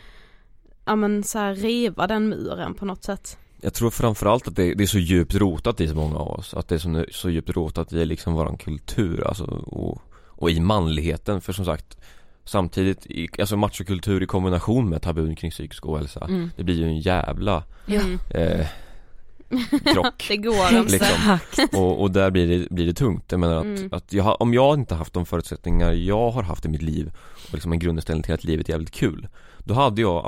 [0.87, 3.37] ja men så här riva den muren på något sätt?
[3.61, 6.53] Jag tror framförallt att det, det är så djupt rotat i så många av oss
[6.53, 10.59] Att det är så, så djupt rotat i liksom våran kultur alltså, och, och i
[10.59, 11.97] manligheten för som sagt
[12.45, 16.51] Samtidigt, i, alltså machokultur i kombination med tabun kring psykisk ohälsa Mm.
[16.55, 18.01] Det blir ju en jävla Ja.
[18.29, 18.67] eh,
[19.93, 20.91] krock Det går inte.
[20.91, 21.39] liksom.
[21.81, 23.89] och, och där blir det, blir det tungt Jag menar att, Mm.
[23.91, 27.11] att jag, har- om jag inte haft de förutsättningar jag har haft i mitt liv
[27.47, 29.27] Och liksom en grundinställning till att livet är jävligt kul
[29.59, 30.25] Då hade jag,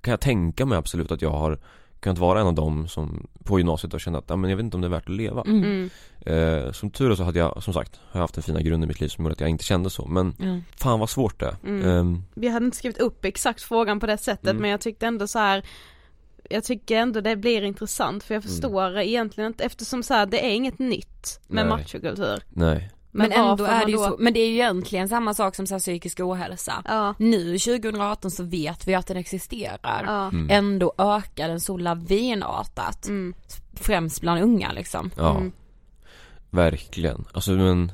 [0.00, 1.58] kan jag tänka mig absolut att jag har
[2.00, 4.64] kunnat vara en av dem som på gymnasiet och kände att, ja, men jag vet
[4.64, 5.64] inte om det är värt att leva Mm.
[5.64, 5.90] Mm.
[6.66, 8.84] eh, Som tur är så hade jag, som sagt, har jag haft en fina grund
[8.84, 10.60] i mitt liv som gjorde att jag inte kände så Men Ja.
[10.76, 11.88] fan vad svårt det är Mm.
[11.88, 14.62] Ehm, Vi hade inte skrivit upp exakt frågan på det sättet Mm.
[14.62, 15.64] men jag tyckte ändå så här
[16.50, 18.50] jag tycker ändå det blir intressant för jag Mm.
[18.52, 21.76] förstår egentligen inte eftersom så här, det är inget nytt med Nej.
[21.78, 22.42] machokultur.
[22.48, 25.34] Nej Men, ändå varför är det ju då- så, men det är ju egentligen samma
[25.34, 26.82] sak som så här, psykisk ohälsa.
[26.84, 27.14] Ja.
[27.18, 30.04] Nu 2018 så vet vi att den existerar.
[30.06, 30.28] Ja.
[30.28, 30.46] Mm.
[30.50, 33.08] Ändå ökar den så lavinartat.
[33.08, 33.34] Mm.
[33.74, 35.10] Främst bland unga liksom.
[35.16, 35.52] Ja, Mm.
[36.50, 37.24] verkligen.
[37.32, 37.92] Alltså men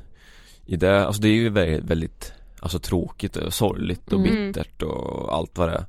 [0.66, 4.46] i det, alltså det är ju väldigt, väldigt alltså tråkigt och sorgligt och Mm.
[4.52, 5.84] bittert och allt vad det är.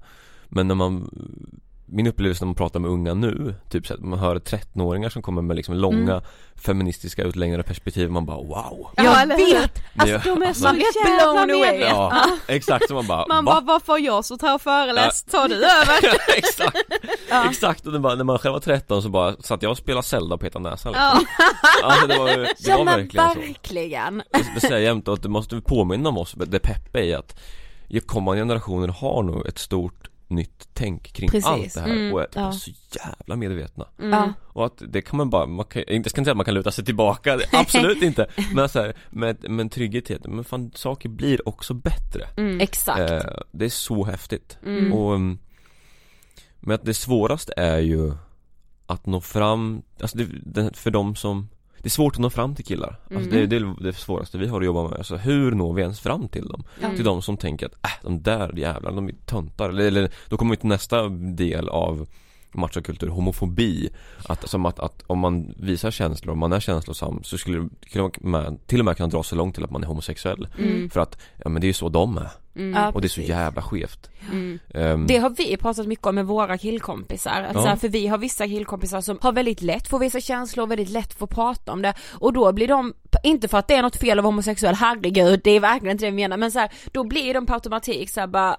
[0.50, 1.10] Men när man
[1.86, 5.22] min upplevelse när man pratar med unga nu, typ så att man hör 13-åringar som
[5.22, 6.24] kommer med liksom långa Mm.
[6.56, 8.88] feministiska utlängande perspektiv, man bara wow!
[8.96, 9.28] Ja, hur?
[9.54, 9.80] vet!
[9.96, 11.62] Alltså de är Alltså, så jävla blown away.
[11.62, 11.88] medvetna.
[11.88, 13.52] Ja, exakt, så man bara Man va?
[13.52, 15.32] bara, varför har jag så här och föreläst?
[15.32, 16.18] Tar du över?
[16.38, 16.78] exakt,
[17.50, 20.04] exakt och det bara, när man själv var 13 så bara satt jag och spelade
[20.08, 21.26] Zelda och petade näsan liksom.
[21.42, 21.84] Ja.
[21.84, 24.22] Alltså det var, det Ja var men verkligen så verkligen.
[24.56, 27.36] Det säger jag jämt och att det måste påminna om oss, det peppa i att
[28.06, 31.46] kommande generationer har nog ett stort nytt tänk kring Precis.
[31.48, 32.52] allt det här Mm, och är ja.
[32.52, 34.34] så jävla medvetna Mm.
[34.48, 36.46] Och att det kan man bara, man kan, inte, jag ska inte säga att man
[36.46, 40.72] kan luta sig tillbaka, absolut inte Men så här, med, med trygghet att, men fan
[40.76, 42.60] saker blir också bättre Mm.
[42.62, 43.12] Exakt.
[43.12, 44.94] eh, Det är så häftigt Mm.
[44.94, 45.40] och mm,
[46.60, 48.14] Men att det svåraste är ju
[48.86, 51.50] att nå fram, alltså det, för de som
[51.86, 53.50] det är svårt att nå fram till killar, alltså det, Mm.
[53.50, 56.28] det är det svåraste vi har att jobba med, alltså hur når vi ens fram
[56.28, 56.64] till dem?
[56.84, 56.96] Mm.
[56.96, 60.38] Till de som tänker att, äh, de där jävlarna, de är töntar, eller, eller då
[60.38, 62.08] kommer vi till nästa del av
[62.56, 63.90] machokultur, homofobi
[64.28, 68.10] att, som att, att om man visar känslor, om man är känslosam så skulle kunna
[68.22, 70.90] med, till och med kunna dra så långt till att man är homosexuell Mm.
[70.90, 72.74] För att, ja men det är ju så de är, Mm.
[72.74, 74.60] Ja, och det är så jävla skevt Mm.
[74.74, 77.62] Ehm, Det har vi pratat mycket om med våra killkompisar, att Ja.
[77.62, 80.68] så här, för vi har vissa killkompisar som har väldigt lätt för att visa känslor,
[80.68, 83.76] väldigt lätt för att prata om det och då blir de, inte för att det
[83.76, 86.60] är något fel vara homosexuell, herregud det är verkligen inte det vi menar men så
[86.60, 88.58] här, då blir de på automatik så här bara,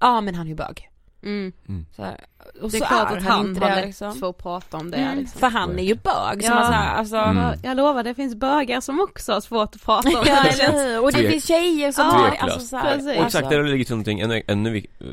[0.00, 0.88] ja men han är ju bög.
[1.22, 1.52] Mm.
[1.96, 2.20] Så här,
[2.62, 4.14] och Det är så klart är att han inte har det lätt liksom.
[4.14, 5.40] för att prata om det Mm, liksom.
[5.40, 6.54] För han är ju bög, så Ja.
[6.54, 7.58] man så här, alltså Mm.
[7.62, 10.72] Jag lovar, det finns bögar som också har svårt att prata om Ja det.
[10.72, 13.18] hur, och det Tvek- finns tjejer som har, alltså så här.
[13.18, 15.06] Och exakt, där ligger till någonting ännu, ännu eh,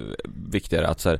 [0.51, 1.19] viktigare att så här,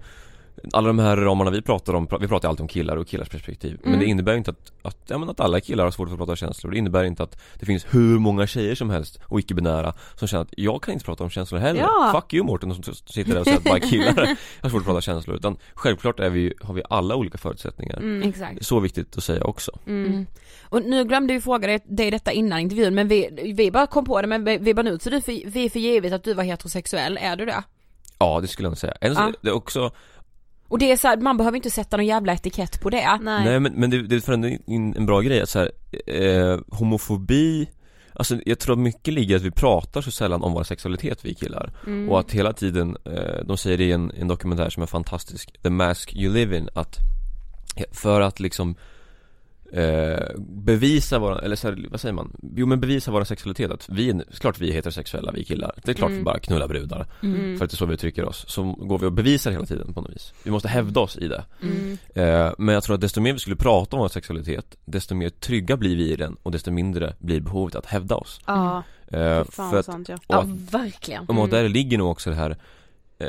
[0.74, 3.78] alla de här ramarna vi pratar om, vi pratar alltid om killar och killars perspektiv
[3.84, 4.00] Men Mm.
[4.00, 6.36] det innebär inte att, att, ja, men att alla killar har svårt för att prata
[6.36, 10.28] känslor Det innebär inte att det finns hur många tjejer som helst och icke-binära som
[10.28, 12.12] känner att jag kan inte prata om känslor heller Ja.
[12.22, 15.02] Fuck you Mårten som sitter där och säger att bara killar har svårt att prata
[15.02, 18.30] känslor Utan självklart är vi, har vi alla olika förutsättningar Mm.
[18.30, 18.66] Exakt.
[18.66, 20.26] Så viktigt att säga också Mm.
[20.70, 24.06] Och nu glömde vi fråga dig, dig detta innan intervjun men vi, vi bara kom
[24.06, 26.34] på det men vi, vi bara nu så du vi är för givet att du
[26.34, 27.64] var heterosexuell, är du det?
[28.20, 28.94] Ja det skulle jag nog säga.
[29.02, 29.32] Ja.
[29.42, 29.92] Det är också
[30.68, 33.20] Och det är så här, man behöver inte sätta någon jävla etikett på det.
[33.22, 33.46] Nej.
[33.46, 35.72] Nej men, men det, det är för en, bra grej att så här,
[36.08, 37.68] eh, homofobi
[38.18, 41.26] Alltså jag tror att mycket ligger i att vi pratar så sällan om vår sexualitet
[41.26, 42.10] vi killar Mm.
[42.10, 45.62] Och att hela tiden, eh, de säger det i en, en dokumentär som är fantastisk
[45.64, 46.98] The Mask You Live In att
[47.92, 48.76] För att liksom
[49.74, 52.36] eh, bevisa våra, eller så här, vad säger man?
[52.56, 55.72] Jo men bevisa vår sexualitet att vi, är- klart vi är heterosexuella vi killar.
[55.84, 57.08] Det är klart vi bara knullar brudar.
[57.24, 57.58] Mm.
[57.58, 58.46] För att det är så vi uttrycker oss.
[58.48, 60.34] Så går vi och bevisar hela tiden på något vis.
[60.44, 61.46] Vi måste hävda oss i det.
[61.62, 61.98] Mm.
[62.16, 65.30] Eh, Men jag tror att desto mer vi skulle prata om vår sexualitet Desto mer
[65.30, 68.42] trygga blir vi i den och desto mindre blir behovet att hävda oss.
[68.46, 70.16] Ja, eh, fy fan För att, sant ja.
[70.16, 71.26] och, Ja, att, verkligen.
[71.28, 72.58] och där ligger nog också det här
[73.20, 73.28] eh,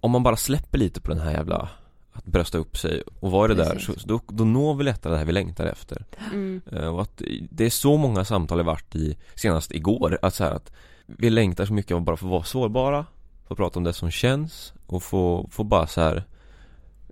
[0.00, 1.68] Om man bara släpper lite på den här jävla
[2.12, 5.18] Att brösta upp sig och vara det där så, då, då når vi lättare det
[5.18, 6.60] här vi längtar efter Mm.
[6.72, 10.44] eh, Och att det är så många samtal jag varit i Senast igår, att så
[10.44, 10.72] här att
[11.06, 13.06] Vi längtar så mycket av att bara få vara sårbara
[13.48, 16.24] Få prata om det som känns och få, få bara så här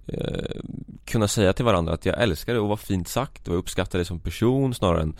[0.06, 0.60] eh,
[1.04, 3.98] kunna säga till varandra att jag älskar det och vad fint sagt och jag uppskattar
[3.98, 5.16] dig som person snarare än,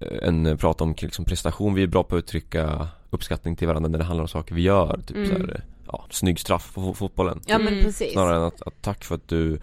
[0.00, 1.74] eh, än prata om liksom prestation.
[1.74, 4.62] Vi är bra på att uttrycka uppskattning till varandra när det handlar om saker vi
[4.62, 5.00] gör.
[5.06, 5.28] Typ Mm.
[5.28, 5.64] så här,
[5.98, 7.40] ja, snygg straff på fo- fotbollen.
[7.46, 7.84] Ja men Mm.
[7.84, 8.12] precis.
[8.12, 9.58] Snarare än att, att tack för att du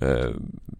[0.00, 0.30] eh,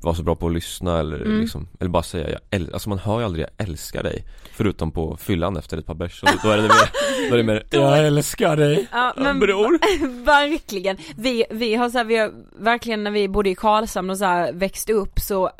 [0.01, 1.41] var så bra på att lyssna eller Mm.
[1.41, 4.25] liksom, eller bara säga jag äl- alltså man hör ju aldrig jag älskar dig
[4.57, 6.91] Förutom på fyllan efter ett par bärs, så då är det mer,
[7.31, 9.79] då är det mer jag älskar dig Ja men bror
[10.25, 10.97] verkligen.
[11.17, 14.25] Vi, vi har så här, vi har verkligen när vi bodde i Karlshamn och så
[14.25, 15.51] här växte upp så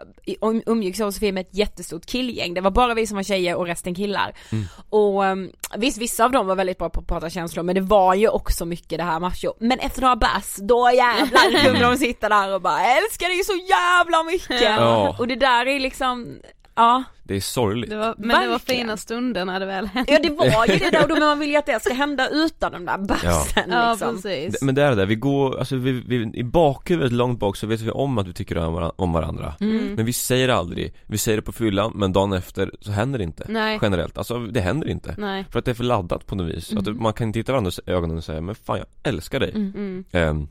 [0.41, 2.55] um, umgicks jag och Sofie med ett jättestort killgäng.
[2.55, 4.33] Det var bara vi som var tjejer och resten killar.
[4.53, 4.65] Mm.
[4.91, 7.81] Och um, visst vissa av dem var väldigt bra på att prata känslor men det
[7.81, 9.53] var ju också mycket det här macho.
[9.59, 13.57] Men efter några bärs då jävlar kunde de sitta där och bara älskar dig så
[13.69, 14.61] jävla mycket.
[14.63, 15.17] Ja.
[15.19, 16.37] Och det där är liksom,
[16.75, 17.05] ja.
[17.25, 18.81] Det är sorgligt Det var, men det var Verkligen.
[18.83, 20.13] fina stunder när det väl hände.
[20.13, 21.95] Ja det var ju det där och då men man vill ju att det ska
[21.95, 24.15] hända utan de där bärsen Ja liksom.
[24.23, 24.53] precis.
[24.61, 27.57] Det- Men det är det där, vi går, alltså vi, vi, i bakhuvudet långt bak
[27.57, 28.59] så vet vi om att vi tycker
[29.01, 29.95] om varandra, Mm.
[29.95, 33.19] Men vi säger det aldrig, vi säger det på fyllan men dagen efter så händer
[33.19, 33.79] det inte Nej.
[33.83, 35.45] Generellt, alltså det händer inte Nej.
[35.51, 37.91] För att det är för laddat på något vis, att man kan titta varandra i
[37.91, 40.05] ögonen och säga men fan jag älskar dig Mm.
[40.13, 40.49] Ehm,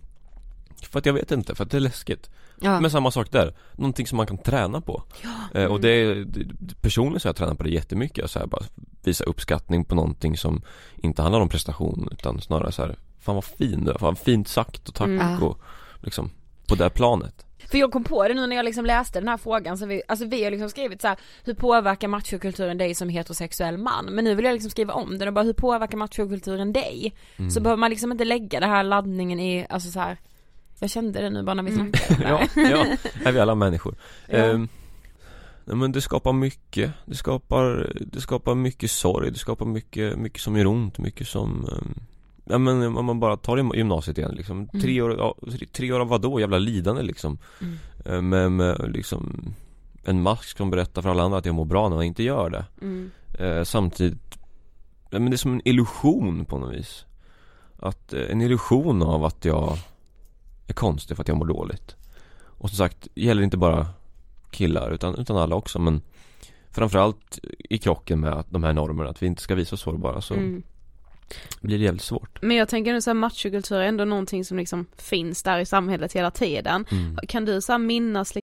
[0.92, 2.30] För att jag vet inte, för att det är läskigt
[2.62, 2.80] Ja.
[2.80, 5.04] Men samma sak där, någonting som man kan träna på
[5.56, 8.46] Eh, Och det är, det- personligen så har jag tränat på det jättemycket, så här,
[8.48, 8.64] bara
[9.04, 10.62] visa uppskattning på någonting som
[10.98, 14.48] inte handlar om prestation utan snarare så här, fan vad fin du är, fan fint
[14.48, 15.44] sagt och tack Mm.
[15.44, 15.60] och
[16.02, 16.30] liksom
[16.68, 19.38] på det planet För jag kom på det nu när jag liksom läste den här
[19.38, 23.10] frågan, så vi, alltså vi har liksom skrivit så här: hur påverkar machokulturen dig som
[23.10, 24.06] heterosexuell man?
[24.06, 27.14] Men nu vill jag liksom skriva om den och bara, hur påverkar machokulturen dig?
[27.38, 27.52] Mm.
[27.52, 30.18] Så behöver man liksom inte lägga det här laddningen i, alltså så här.
[30.82, 32.86] Jag kände det nu bara när vi snackade om det Ja, ja,
[33.26, 33.96] är vi alla människor.
[34.28, 34.36] Ja.
[34.38, 34.68] Ehm,
[35.66, 40.42] Nej men det skapar mycket, det skapar, det skapar mycket sorg, det skapar mycket, mycket
[40.42, 41.94] som gör ont, mycket som ehm,
[42.46, 45.36] Ja men om man bara tar gym- gymnasiet igen liksom, tre år, ja,
[45.72, 46.40] tre år av vadå?
[46.40, 47.38] Jävla lidande liksom.
[47.62, 47.78] Mm.
[48.06, 49.54] Eh, med, med liksom
[50.04, 52.50] En mask som berättar för alla andra att jag mår bra när jag inte gör
[52.50, 52.66] det.
[52.82, 53.12] Mm.
[53.40, 54.38] eh, Samtidigt
[55.12, 57.06] men det är som en illusion på något vis.
[57.80, 59.78] Att, eh, en illusion av att jag
[60.72, 61.96] är konstig för att jag mår dåligt
[62.44, 63.88] Och som sagt, det gäller inte bara
[64.52, 66.02] killar utan, utan alla också men
[66.74, 70.22] Framförallt i krocken med att de här normerna, att vi inte ska visa oss sårbara
[70.22, 70.64] så Mm.
[71.62, 74.86] blir det jävligt svårt Men jag tänker nu såhär machokultur är ändå någonting som liksom
[74.98, 76.86] finns där i samhället hela tiden.
[76.92, 77.18] mm.
[77.28, 78.34] Kan du såhär minnas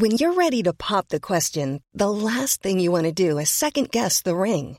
[0.00, 3.50] When you're ready to pop the question, the last thing you want to do is
[3.50, 4.78] second guess the ring.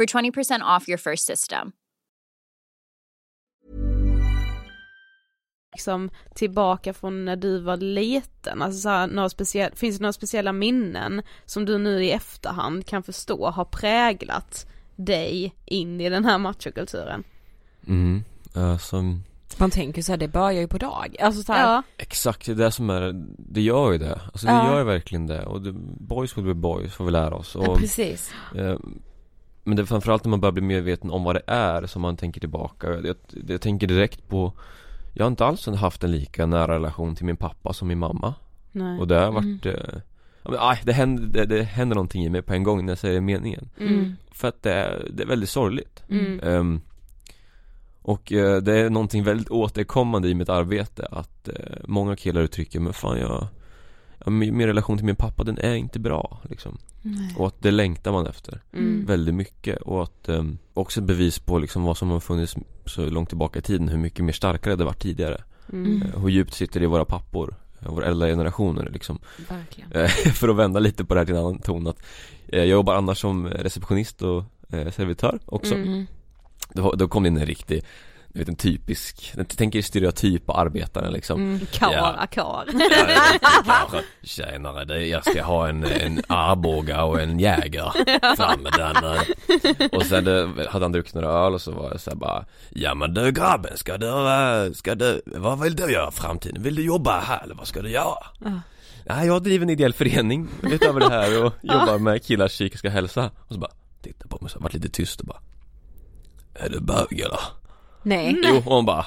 [0.00, 1.72] for 20% off your first system.
[5.72, 8.62] liksom tillbaka från när du var liten?
[8.62, 12.86] Alltså så här, några speciella, finns det några speciella minnen som du nu i efterhand
[12.86, 17.24] kan förstå har präglat dig in i den här machokulturen?
[17.86, 18.24] Mm,
[18.54, 18.96] alltså
[19.58, 21.16] Man tänker så här, det börjar ju på dag.
[21.20, 24.20] Alltså så här, Ja, Exakt, det är det som är, det gör ju det.
[24.24, 24.66] Alltså det Ja.
[24.70, 25.46] gör ju verkligen det.
[25.46, 27.56] Och det, boys will be boys får vi lära oss.
[27.60, 28.32] ja, Och, precis.
[28.56, 28.76] eh,
[29.64, 32.16] men det är framförallt när man börjar bli medveten om vad det är som man
[32.16, 32.90] tänker tillbaka.
[32.90, 33.16] Jag, jag,
[33.48, 34.52] jag tänker direkt på
[35.14, 38.34] Jag har inte alls haft en lika nära relation till min pappa som min mamma.
[38.72, 38.98] nej.
[38.98, 40.00] Och det har varit eh,
[40.42, 42.92] ja, men, aj, det, händer, det, det händer någonting i mig på en gång när
[42.92, 43.68] jag säger meningen.
[43.78, 44.16] Mm.
[44.32, 46.02] För att det är, det är väldigt sorgligt.
[46.08, 46.40] Mm.
[46.42, 46.80] Ehm,
[48.02, 51.54] och eh, det är någonting väldigt återkommande i mitt arbete att eh,
[51.84, 53.46] många killar uttrycker men fan jag,
[54.24, 56.78] ja, min, min relation till min pappa den är inte bra liksom.
[57.36, 59.06] Och att det längtar man efter Mm.
[59.06, 63.06] väldigt mycket och att ehm, också ett bevis på liksom vad som har funnits så
[63.06, 65.42] långt tillbaka i tiden hur mycket mer starkare det var tidigare.
[65.72, 66.02] Mm.
[66.02, 69.18] Eh, Hur djupt sitter det i våra pappor, eh, våra äldre generationer liksom.
[69.48, 69.92] Verkligen.
[69.92, 72.02] Eh, För att vända lite på det här till en annan ton att
[72.48, 76.06] eh, Jag jobbar annars som receptionist och eh, servitör också Mm.
[76.72, 77.82] då, då kom det in en riktig,
[78.32, 81.66] du vet en typisk, jag tänker stereotypa arbetaren liksom Mm.
[81.72, 82.64] Kara kar.
[83.64, 87.90] Kanske, tjenare det, jag ska ha en, en Arboga och en Jäger
[88.36, 89.88] Fram med den eh.
[89.92, 92.44] Och sen det, hade han druckit några öl och så var jag så här bara
[92.70, 96.62] Ja men du grabben, ska du, eh, ska du, vad vill du göra i framtiden?
[96.62, 98.26] Vill du jobba här eller vad ska du göra?
[99.04, 103.30] Nej jag driver en ideell förening utöver det här och jobbar med killars psykiska hälsa
[103.38, 103.72] Och så bara
[104.02, 105.40] titta på mig så vart lite tyst och bara
[106.54, 107.40] Är du bög eller?
[108.02, 108.40] Nej.
[108.44, 109.04] Jo, och hon bara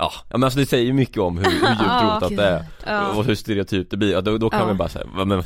[0.00, 2.64] Ja, men alltså det säger ju mycket om hur, hur djupt Ja, rotat det är
[2.86, 3.08] Ja.
[3.08, 4.66] och hur stereotypt det blir, ja, då, då kan Ja.
[4.66, 5.42] man bara säga, "Va, men,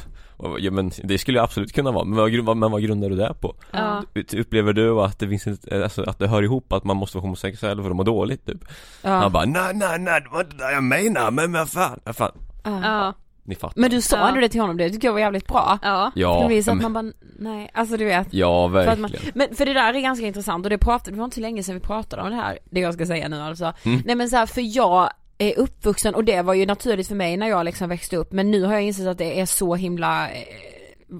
[0.58, 3.34] ja, men det skulle ju absolut kunna vara, men vad, men vad grundar du det
[3.40, 3.54] på?
[3.70, 4.02] Ja.
[4.36, 7.22] Upplever du att det finns ett, alltså, att det hör ihop att man måste vara
[7.22, 8.64] homosexuell för att må dåligt typ?
[9.02, 12.16] Han bara, nej nej nej det var inte det jag menar, men vad fan, vad
[12.16, 12.32] fan
[12.64, 13.12] Ja.
[13.44, 14.28] Ni fattar Men du sa Ja.
[14.28, 15.78] ändå det till honom, det tycker jag var jävligt bra.
[15.82, 16.12] Ja.
[16.14, 18.26] Ja, att man bara, nej, alltså du vet.
[18.34, 21.10] ja För att verkligen man, men för det där är ganska intressant och det pratade,
[21.10, 23.28] det var inte så länge sedan vi pratade om det här, det jag ska säga
[23.28, 23.72] nu alltså.
[23.84, 24.02] Mm.
[24.04, 27.36] Nej men så här, för jag är uppvuxen och det var ju naturligt för mig
[27.36, 30.28] när jag liksom växte upp men nu har jag insett att det är så himla
[30.30, 30.42] eh,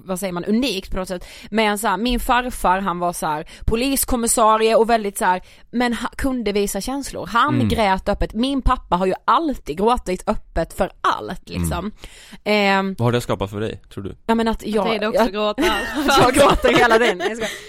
[0.05, 1.25] vad säger man, unikt på något sätt.
[1.51, 5.41] Men så här, min farfar han var så här, poliskommissarie och väldigt så här,
[5.71, 7.25] men ha, kunde visa känslor.
[7.27, 7.67] Han Mm.
[7.69, 8.33] grät öppet.
[8.33, 11.91] Min pappa har ju alltid gråtit öppet för allt liksom.
[12.43, 14.15] Ehm, Vad har det skapat för dig, tror du?
[14.25, 14.87] ja men att jag...
[15.03, 15.63] Jag också jag- gråta.
[16.21, 17.17] jag gråter hela tiden.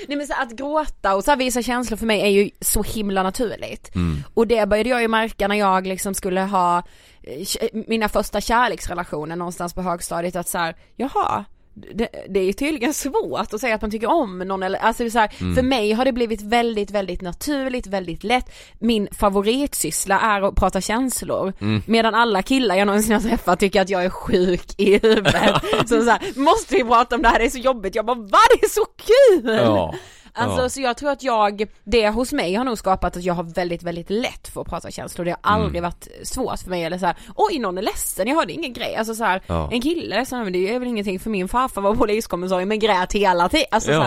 [0.09, 2.83] Nej, men så att gråta och så här visa känslor för mig är ju så
[2.83, 3.95] himla naturligt.
[3.95, 4.23] Mm.
[4.35, 6.79] Och det började jag ju märka när jag liksom skulle ha
[7.23, 11.45] eh, kä- mina första kärleksrelationer någonstans på högstadiet att så här, jaha,
[11.75, 15.19] det, det är tydligen svårt att säga att man tycker om någon eller, alltså så
[15.19, 15.55] här, Mm.
[15.55, 18.55] för mig har det blivit väldigt, väldigt naturligt, väldigt lätt.
[18.79, 21.53] Min favoritsyssla är att prata känslor.
[21.61, 21.83] Mm.
[21.87, 25.63] Medan alla killar jag någonsin har träffat tycker att jag är sjuk i huvudet.
[25.89, 27.95] så så här, måste vi prata om det här, det är så jobbigt.
[27.95, 29.55] Jag bara, va det är så kul!
[29.59, 29.95] Ja,
[30.37, 30.69] Alltså Ja.
[30.69, 33.83] så jag tror att jag, det hos mig har nog skapat att jag har väldigt,
[33.83, 35.25] väldigt lätt för att prata känslor.
[35.25, 35.83] Det har aldrig Mm.
[35.83, 38.97] varit svårt för mig eller så här, oj någon är ledsen, jag hörde ingen grej.
[38.97, 39.69] Alltså så här, Ja.
[39.73, 42.79] en kille är ledsen, men det är väl ingenting för min farfar var poliskommissarie men
[42.79, 43.67] grät hela tiden.
[43.71, 43.97] Alltså Ja.
[43.99, 44.03] så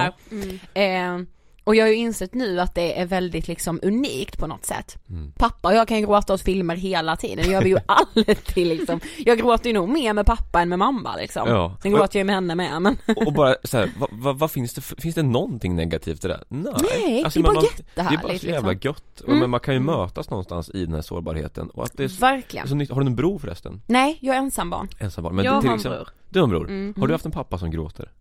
[0.76, 1.20] här, eh,
[1.68, 4.98] och jag har ju insett nu att det är väldigt liksom unikt på något sätt.
[5.10, 5.32] Mm.
[5.38, 8.68] Pappa och jag kan ju gråta åt filmer hela tiden, det gör vi ju alltid
[8.68, 9.00] liksom.
[9.18, 11.48] Jag gråter ju nog mer med pappa än med mamma liksom.
[11.50, 11.78] Ja.
[11.82, 14.52] Sen gråter jag ju med henne med men Och bara så här, vad, vad, vad
[14.52, 16.44] finns det finns det någonting negativt i det?
[16.50, 17.64] Nej, Nej, Alltså, det är bara man-
[17.96, 18.90] Det är bara jättehärligt så jävla liksom.
[18.90, 19.40] gött, Mm.
[19.40, 22.20] men man kan ju mötas någonstans i den här sårbarheten och att det är så,
[22.22, 22.68] Verkligen.
[22.88, 22.94] så.
[22.94, 23.82] Har du en bror förresten?
[23.88, 24.88] Nej, jag är ensambarn.
[25.00, 26.08] Ensambarn, men jag till har en bror.
[26.30, 26.68] du har en bror?
[26.70, 26.94] Mm.
[27.00, 28.12] Har du haft en pappa som gråter?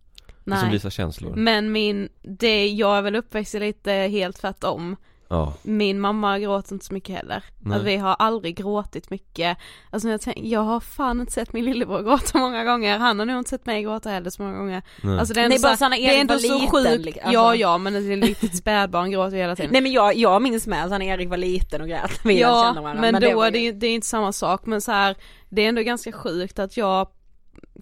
[0.51, 0.71] Och som Nej.
[0.71, 1.35] visar känslor?
[1.35, 4.95] Men min, det, jag är väl uppväxt lite helt tvärtom.
[5.29, 7.43] Ja, Min mamma gråter inte så mycket heller.
[7.59, 7.73] Nej.
[7.73, 9.57] Alltså, vi har aldrig gråtit mycket.
[9.89, 12.97] Alltså jag, tänk, jag har fan inte sett min lillebror gråta många gånger.
[12.97, 14.81] Han har nog inte sett mig gråta heller så många gånger.
[15.01, 15.19] nej.
[15.19, 17.05] Alltså det är Nej, ändå, bara så, det är ändå var så liten, sjukt.
[17.05, 17.21] liksom.
[17.25, 19.71] Alltså- Ja ja men ett litet spädbarn gråter hela tiden.
[19.71, 22.19] Nej men jag, jag minns med när Erik var liten och grät.
[22.23, 24.81] Ja men, det då var är det, ju- ju- det är inte samma sak men
[24.81, 25.15] så här,
[25.49, 27.07] det är ändå ganska sjukt att jag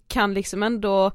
[0.08, 1.12] kan liksom ändå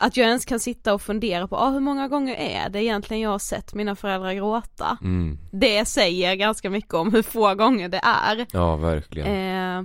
[0.00, 3.22] att jag ens kan sitta och fundera på, ah, hur många gånger är det egentligen
[3.22, 4.98] jag har sett mina föräldrar gråta?
[5.02, 5.38] mm.
[5.52, 8.46] Det säger ganska mycket om hur få gånger det är.
[8.52, 9.82] Ja verkligen Eh,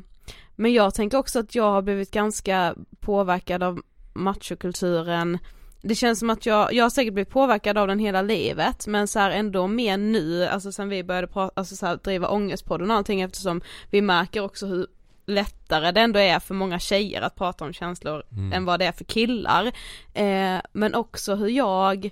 [0.55, 3.81] men jag tänker också att jag har blivit ganska påverkad av
[4.13, 5.37] machokulturen
[5.81, 9.07] det känns som att jag, jag har säkert blivit påverkad av den hela livet men
[9.07, 12.91] så här ändå mer nu, alltså sen vi började prata, alltså så här, driva ångestpodden
[12.91, 14.87] och allting eftersom vi märker också hur
[15.25, 18.53] lättare det ändå är för många tjejer att prata om känslor Mm.
[18.53, 19.65] än vad det är för killar.
[20.13, 22.09] Eh, men också hur jag,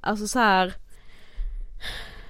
[0.00, 0.74] alltså så här.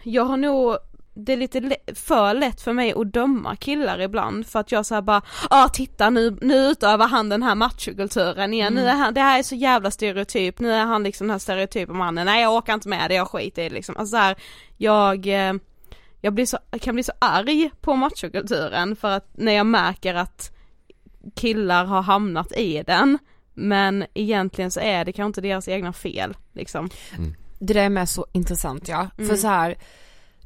[0.02, 0.78] jag har nog
[1.18, 5.02] det är lite för lätt för mig att döma killar ibland för att jag säger
[5.02, 9.20] bara, ah titta nu, nu utövar han den här machokulturen igen, nu är han, det
[9.20, 12.54] här är så jävla stereotyp, nu är han liksom den här stereotypa mannen, nej jag
[12.54, 14.36] orkar inte med det, jag skiter i det liksom, alltså så här,
[14.76, 15.54] jag, eh,
[16.26, 20.14] jag blir så, jag kan bli så arg på machokulturen för att när jag märker
[20.14, 20.50] att
[21.34, 23.18] killar har hamnat i den,
[23.54, 26.90] men egentligen så är det kanske inte deras egna fel liksom.
[27.58, 29.28] Det där är med så intressant ja, Mm.
[29.28, 29.76] för så här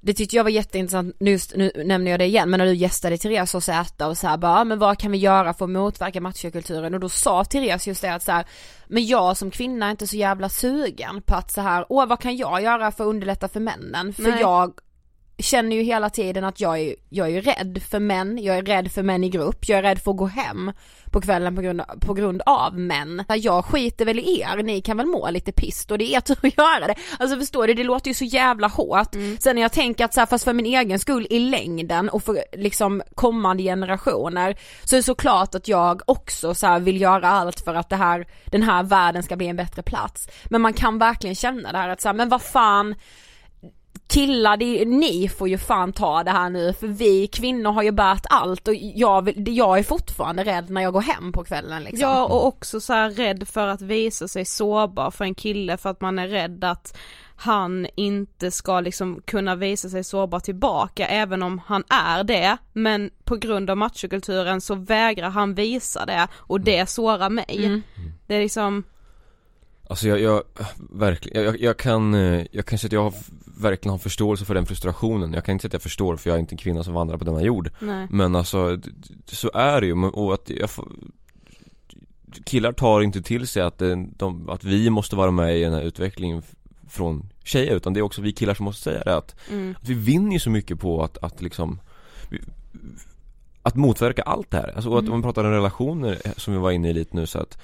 [0.03, 2.75] det tyckte jag var jätteintressant, nu, just, nu nämner jag det igen, men när du
[2.75, 5.65] gästade Therese och Zäta och så här bara, "Ah, men vad kan vi göra för
[5.65, 6.95] att motverka machokulturen?
[6.95, 8.45] Och då sa Therese just det att så här,
[8.87, 12.21] men jag som kvinna är inte så jävla sugen på att så här, åh vad
[12.21, 14.13] kan jag göra för att underlätta för männen?
[14.13, 14.41] För Nej.
[14.41, 14.73] jag
[15.43, 18.63] känner ju hela tiden att jag är, jag är ju rädd för män, jag är
[18.63, 20.73] rädd för män i grupp, jag är rädd för att gå hem
[21.11, 23.25] på kvällen på grund, på grund av män.
[23.29, 26.21] Jag skiter väl i er, ni kan väl må lite pist och det är er
[26.21, 26.95] tur att göra det.
[27.19, 29.15] Alltså förstår du, det låter ju så jävla hårt.
[29.41, 32.23] Sen när jag tänker att så här, fast för min egen skull i längden och
[32.23, 37.29] för liksom kommande generationer så är det såklart att jag också så här, vill göra
[37.29, 40.29] allt för att det här, den här världen ska bli en bättre plats.
[40.45, 42.95] Men man kan verkligen känna det här att så här, men vad fan
[44.11, 47.83] killar, det är, ni får ju fan ta det här nu för vi kvinnor har
[47.83, 51.83] ju bärt allt och jag, jag är fortfarande rädd när jag går hem på kvällen
[51.83, 52.01] liksom.
[52.01, 55.91] Ja och också så här rädd för att visa sig sårbar för en kille för
[55.91, 56.99] att man är rädd att
[57.37, 63.11] han inte ska liksom kunna visa sig sårbar tillbaka även om han är det men
[63.25, 67.65] på grund av machokulturen så vägrar han visa det och det sårar mig.
[67.67, 67.83] Mm.
[68.27, 68.85] Det är liksom,
[69.91, 70.43] Alltså jag, jag
[70.91, 73.15] verkligen, jag, jag kan, eh, jag kan säga att jag har,
[73.61, 75.33] verkligen har förståelse för den frustrationen.
[75.33, 77.17] Jag kan inte säga att jag förstår för jag är inte en kvinna som vandrar
[77.17, 77.71] på denna jord.
[77.79, 78.07] Nej.
[78.11, 78.81] Men alltså,
[79.27, 80.05] så är det ju.
[80.05, 80.71] Och att jag
[82.45, 85.73] Killar tar inte till sig att, det, de, att vi måste vara med i den
[85.73, 86.43] här utvecklingen
[86.89, 87.77] från tjejer.
[87.77, 89.75] Utan det är också vi killar som måste säga det att, Mm.
[89.83, 91.81] att vi vinner ju så mycket på att, att liksom
[92.29, 92.41] vi,
[93.63, 96.61] att motverka allt det här, alltså att om man pratar om relationer eh, som vi
[96.61, 97.59] var inne i lite nu så att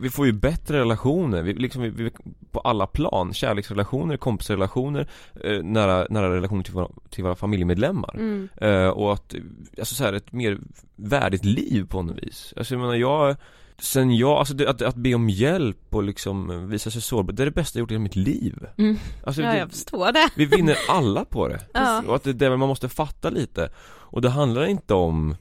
[0.00, 2.10] vi får ju bättre relationer, vi, liksom, vi, vi,
[2.50, 5.08] på alla plan, kärleksrelationer, kompisrelationer,
[5.44, 8.48] eh, nära, nära relationer till våra, till våra familjemedlemmar Mm.
[8.56, 9.34] eh, och att,
[9.78, 10.58] alltså så här, ett mer
[10.96, 13.36] värdigt liv på något vis Alltså jag menar jag
[13.82, 17.42] Sen jag, alltså det, att, att be om hjälp och liksom visa sig sårbar, det
[17.42, 18.96] är det bästa jag gjort i mitt liv Mm.
[19.24, 20.28] Alltså Ja det, jag förstår det.
[20.36, 22.02] vi vinner alla på det Ja.
[22.06, 25.36] och att det är det man måste fatta lite Och det handlar inte om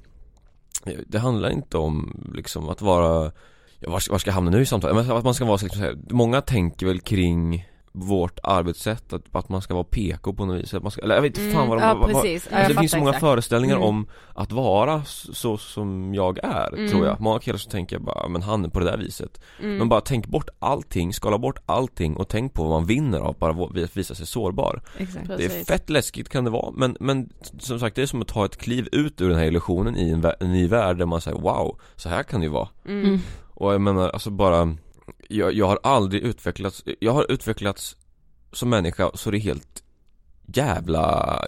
[1.07, 3.31] Det handlar inte om liksom att vara
[3.79, 4.95] Ja, var, ska, var ska jag hamna nu i samtalet?
[5.07, 9.13] Men att man ska vara så liksom så här, många tänker väl kring vårt arbetssätt,
[9.13, 11.37] att, att man ska vara PK på något vis, att man ska, eller jag vet
[11.37, 13.09] inte fan vad de Mm, ja vad- vad- precis, ja, Alltså det finns så många
[13.09, 13.19] exakt.
[13.21, 13.87] föreställningar Mm.
[13.87, 16.89] om att vara så, så som jag är, Mm.
[16.91, 19.77] tror jag Många killar så tänker bara, men han är på det där viset Mm.
[19.77, 23.35] Men bara tänk bort allting, skala bort allting och tänk på vad man vinner av
[23.39, 25.27] bara att visa sig sårbar Exakt.
[25.37, 28.27] Det är fett läskigt kan det vara, men, men som sagt det är som att
[28.27, 31.05] ta ett kliv ut ur den här illusionen i en, vä- en ny värld där
[31.05, 33.19] man säger wow, så här kan det ju vara Mm.
[33.59, 34.75] Och jag menar alltså bara
[35.27, 37.95] jag, jag har aldrig utvecklats, jag har utvecklats
[38.51, 39.83] som människa så det är helt
[40.45, 41.39] jävla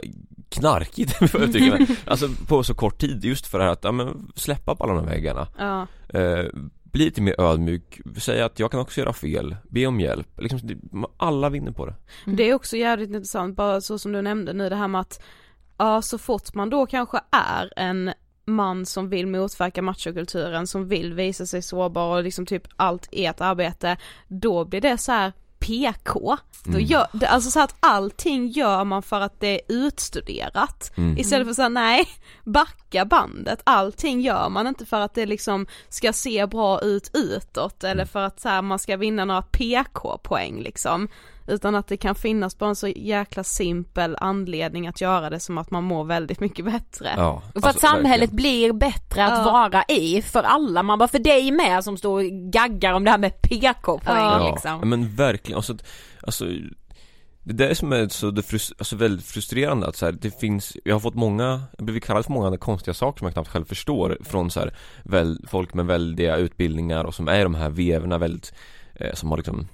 [0.50, 1.12] knarkigt.
[1.12, 4.32] För jag tycker Alltså på så kort tid just för det här att, ja men
[4.36, 5.48] släppa på alla de här väggarna.
[5.58, 5.88] Ja.
[6.20, 6.46] eh,
[6.84, 10.60] Bli lite mer ödmjuk, säga att jag kan också göra fel, be om hjälp, liksom,
[11.18, 11.96] alla vinner på det.
[12.26, 15.22] Det är också jävligt intressant, bara så som du nämnde nu det här med att
[15.78, 18.14] ja så fort man då kanske är en
[18.56, 23.42] man som vill motverka machokulturen, som vill visa sig sårbar och liksom typ allt ert
[23.42, 23.98] arbete,
[24.28, 26.38] då blir det så här PK.
[26.64, 26.86] Då Mm.
[26.86, 30.92] gör, alltså så att allting gör man för att det är utstuderat.
[30.98, 31.18] Mm.
[31.18, 32.06] Istället för säga nej,
[32.44, 33.62] backa bandet.
[33.64, 38.20] Allting gör man inte för att det liksom ska se bra ut utåt eller för
[38.20, 41.08] att så här, man ska vinna några PK-poäng liksom.
[41.48, 45.58] Utan att det kan finnas bara en så jäkla simpel anledning att göra det som
[45.58, 47.14] att man mår väldigt mycket bättre.
[47.18, 48.36] Ja, för att alltså, samhället verkligen.
[48.36, 49.52] blir bättre att Ja.
[49.52, 53.12] vara i för alla, man bara för dig med som står och gaggar om det
[53.12, 54.40] här med PK-poäng Ja.
[54.48, 54.90] Ja, liksom.
[54.90, 55.78] men verkligen, alltså,
[56.24, 56.46] alltså
[57.44, 60.78] det där som är så det frus- alltså väldigt frustrerande att så här, det finns,
[60.86, 63.50] jag har fått många, jag har blivit kallad för många konstiga saker som jag knappt
[63.50, 64.74] själv förstår från så här,
[65.04, 68.54] väl, folk med väldiga utbildningar och som är i de här veverna väldigt
[68.96, 69.68] eh, som har liksom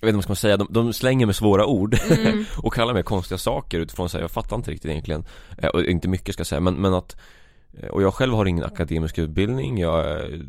[0.00, 2.44] jag vet inte vad man ska säga, de, de slänger med svåra ord Mm.
[2.58, 5.24] och kallar mig konstiga saker utifrån här, jag fattar inte riktigt egentligen
[5.58, 7.16] eh, och inte mycket ska jag säga men, men att
[7.80, 10.42] eh, och jag själv har ingen akademisk utbildning, jag är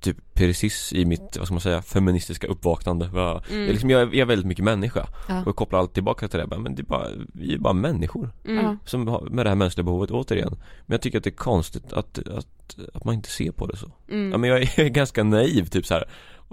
[0.00, 3.60] typ precis i mitt, vad ska man säga, feministiska uppvaknande jag, Mm.
[3.60, 5.40] jag, är liksom, jag, är, jag är väldigt mycket människa Ja.
[5.40, 8.30] och jag kopplar allt tillbaka till det, men det är bara, vi är bara människor
[8.48, 8.78] Mm.
[8.86, 10.50] som har, med det här mänskliga behovet återigen
[10.86, 13.76] Men jag tycker att det är konstigt att, att, att man inte ser på det
[13.76, 14.30] så Mm.
[14.32, 16.04] Ja men jag är, jag är ganska naiv typ så här.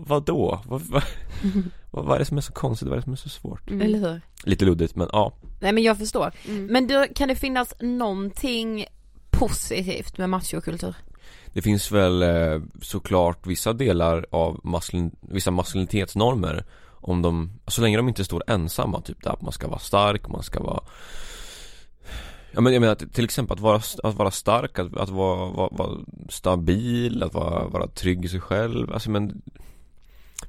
[0.07, 0.61] Vadå?
[0.65, 1.03] Vad, vad,
[1.91, 2.87] vad, vad är det som är så konstigt?
[2.87, 3.69] Vad är det som är så svårt?
[3.69, 3.81] Mm.
[3.81, 4.21] Eller hur?
[4.43, 6.31] Lite luddigt men ja Nej men jag förstår.
[6.47, 6.65] Mm.
[6.65, 8.85] Men då, kan det finnas någonting
[9.29, 10.95] positivt med machokultur?
[11.53, 16.65] Det finns väl eh, såklart vissa delar av maskulin, vissa maskulinitetsnormer
[17.01, 20.27] Om de, så länge de inte står ensamma typ där att man ska vara stark,
[20.27, 20.81] man ska vara
[22.51, 25.51] Ja men jag menar att, till exempel att vara, att vara stark, att, att vara,
[25.51, 29.41] vara, vara stabil, att vara, vara trygg i sig själv, alltså men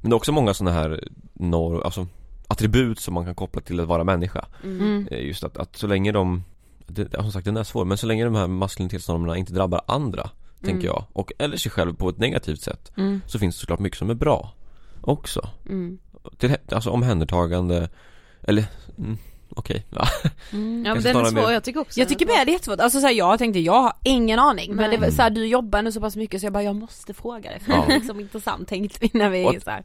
[0.01, 2.07] Men det är också många sådana här norr, alltså
[2.49, 5.09] attribut som man kan koppla till att vara människa Mm.
[5.11, 6.45] Eh, Just att, att så länge de
[6.87, 10.31] det, Som sagt den är svår, men så länge de här maskulinitetsnormerna inte drabbar andra
[10.65, 13.21] Tänker jag, och eller sig själv på ett negativt sätt Mm.
[13.27, 14.53] Så finns det såklart mycket som är bra
[15.01, 15.99] Också Mm.
[16.39, 17.89] till, Alltså omhändertagande
[18.43, 18.65] Eller,
[18.99, 19.19] mm,
[19.57, 20.09] okej, ja.
[20.53, 20.85] Mm.
[20.87, 22.81] Ja men den är svår, mer- jag tycker också Jag tycker med det är jättesvårt,
[22.81, 24.97] alltså såhär, jag tänkte jag har ingen aning men Nej.
[24.99, 27.51] det var såhär, du jobbar nu så pass mycket så jag bara jag måste fråga
[27.51, 27.85] dig för Ja.
[27.89, 29.85] det är liksom intressant tänkte vi när vi Och- är såhär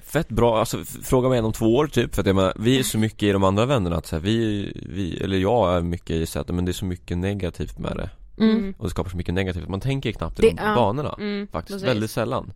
[0.00, 2.78] Fett bra, alltså fråga mig igen om två år typ för att jag menar, vi
[2.78, 5.80] är så mycket i de andra vännerna att så här, vi, vi, eller jag är
[5.80, 8.10] mycket i så att men det är så mycket negativt med det
[8.44, 8.74] mm.
[8.78, 10.74] Och det skapar så mycket negativt, man tänker knappt i Det- de ja.
[10.74, 11.88] banorna Mm, Faktiskt, precis.
[11.88, 12.52] väldigt sällan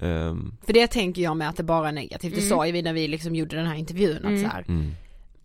[0.00, 2.48] Ehm, För det tänker jag med att det bara är negativt, det Mm.
[2.50, 4.42] sa ju vi när vi liksom gjorde den här intervjun att Mm.
[4.42, 4.64] så här.
[4.68, 4.90] mm.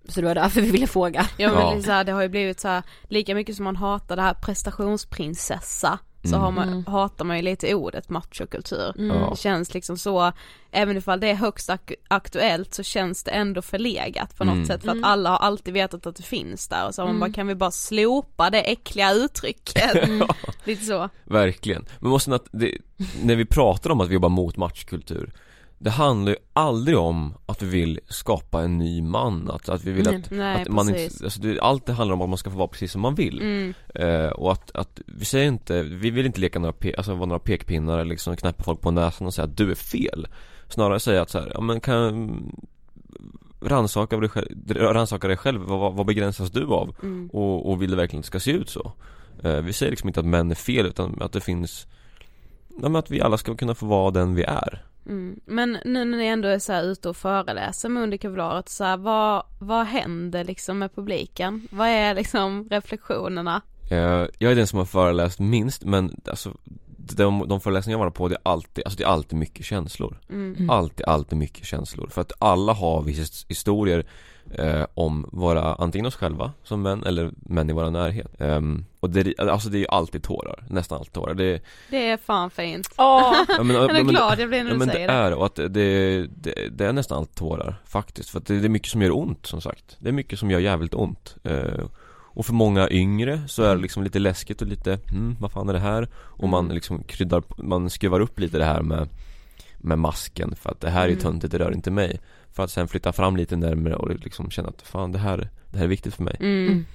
[0.10, 1.76] Så det var därför vi ville fråga Ja men Ja.
[1.76, 4.22] det, så här, det har ju blivit så här, lika mycket som man hatar det
[4.22, 6.42] här prestationsprinsessa så Mm.
[6.42, 6.86] har man, Mm.
[6.86, 8.94] hatar man ju lite ordet machokultur.
[8.98, 9.30] Mm.
[9.30, 10.32] Det känns liksom så,
[10.72, 14.66] även ifall det är högst ak- aktuellt så känns det ändå förlegat på något Mm.
[14.66, 15.04] sätt för att Mm.
[15.04, 17.20] alla har alltid vetat att det finns där och så har man Mm.
[17.30, 20.10] bara kan vi bara slopa det äckliga uttrycket.
[20.64, 21.10] Lite så.
[21.24, 22.78] Verkligen, men måste att det,
[23.24, 25.34] när vi pratar om att vi jobbar mot matchkultur
[25.80, 29.92] Det handlar ju aldrig om att vi vill skapa en ny man, att, att vi
[29.92, 32.50] vill att, Nej att man inte, alltså det, allt det handlar om att man ska
[32.50, 33.74] få vara precis som man vill Mm.
[33.96, 37.26] eh, Och att, att, vi säger inte, vi vill inte leka några, pe, alltså vara
[37.26, 40.28] några pekpinnar eller liksom knäppa folk på näsan och säga att du är fel
[40.70, 42.30] Snarare säga att så här, ja men kan
[43.62, 46.96] Rannsaka dig själv, rannsaka dig själv, vad, vad begränsas du av?
[47.04, 47.30] Mm.
[47.34, 48.92] Och, och vill det verkligen att det ska se ut så?
[49.44, 51.88] Eh, vi säger liksom inte att män är fel utan att det finns
[52.82, 55.40] Ja men att vi alla ska kunna få vara den vi är Mm.
[55.46, 58.84] Men nu när ni ändå är så här ute och föreläser med under kevlaret, så
[58.84, 61.68] här, vad, vad händer liksom med publiken?
[61.72, 63.62] Vad är liksom reflektionerna?
[63.92, 66.54] eh, Jag är den som har föreläst minst men alltså
[66.98, 70.18] de, de föreläsningar jag varit på det är alltid, alltså det är alltid mycket känslor
[70.30, 70.56] Mm.
[70.56, 70.70] Mm.
[70.70, 74.06] Alltid, alltid mycket känslor för att alla har vissa historier
[74.52, 79.10] eh, om våra, antingen oss själva som män eller män i våra närhet Ehm, Och
[79.10, 82.90] det, alltså det är ju alltid tårar, nästan alltid tårar det, Det är fan fint.
[82.98, 85.08] Åh, ja, men, Jag är men- glad jag blir när Ja du men det säger
[85.08, 85.14] det.
[85.14, 85.70] är och att det,
[86.28, 89.18] det, det är nästan allt tårar faktiskt för att det, det är mycket som gör
[89.18, 93.42] ont som sagt Det är mycket som gör jävligt ont eh, Och för många yngre
[93.48, 96.08] så är det liksom lite läskigt och lite, mm, vad fan är det här?
[96.16, 96.76] Och man Mm.
[96.76, 99.08] liksom kryddar, man skruvar upp lite det här med
[99.78, 101.20] Med masken för att det här är Mm.
[101.20, 102.20] töntigt, det rör inte mig
[102.58, 105.78] För att sen flytta fram lite närmare och liksom känna att fan det här, det
[105.78, 106.86] här är viktigt för mig Mm.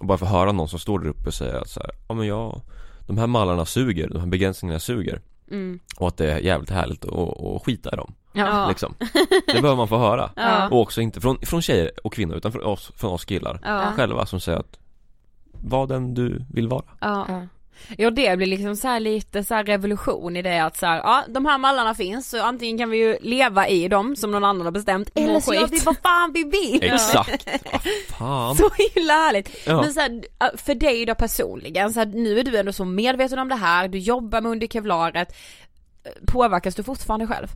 [0.00, 2.14] Och bara få höra någon som står där uppe och säger att så här, ja
[2.14, 2.60] men jag
[3.06, 5.78] De här mallarna suger, de här begränsningarna suger Mm.
[5.96, 8.68] Och att det är jävligt härligt att, att skita i dem Ja.
[8.68, 8.94] liksom
[9.46, 10.68] Det behöver man få höra Ja.
[10.68, 13.92] Och också inte från, från tjejer och kvinnor utan från oss, från oss killar Ja.
[13.96, 14.78] Själva som säger att
[15.52, 17.46] Var den du vill vara Ja.
[17.98, 18.10] Ja.
[18.10, 21.24] Det blir liksom så här lite så här revolution i det att så här, ja
[21.28, 24.64] de här mallarna finns så antingen kan vi ju leva i dem som någon annan
[24.66, 26.82] har bestämt eller så gör vi vad fan vi vill.
[26.82, 27.46] Exakt!
[27.72, 29.66] Vad fan Så himla härligt.
[29.66, 29.80] Ja.
[29.82, 30.22] Men så här,
[30.56, 33.88] för dig då personligen, så här, nu är du ändå så medveten om det här,
[33.88, 35.34] du jobbar med under kevlaret.
[36.26, 37.48] Påverkas du fortfarande själv?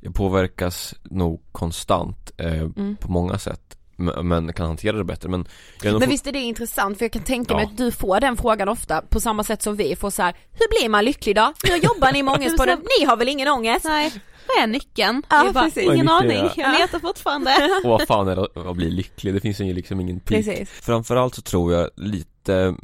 [0.00, 2.96] Jag påverkas nog konstant eh, Mm.
[2.96, 5.46] på många sätt men kan hantera det bättre men
[5.84, 7.70] nog Men visst är det intressant för jag kan tänka mig Ja.
[7.70, 10.80] att du får den frågan ofta på samma sätt som vi får så här, hur
[10.80, 11.52] blir man lycklig då?
[11.64, 12.78] Hur jobbar ni med ångestpodden?
[12.98, 13.84] Ni har väl ingen ångest?
[13.84, 14.12] Nej,
[14.48, 15.22] vad är nyckeln?
[15.30, 15.82] Ja, jag bara, precis.
[15.82, 16.72] ingen aning, nyckeln?
[16.72, 17.50] jag letar fortfarande.
[17.84, 19.34] Och vad fan är det att bli lycklig?
[19.34, 20.70] Det finns ju liksom ingen peak Precis.
[20.70, 22.74] Framförallt så tror jag lite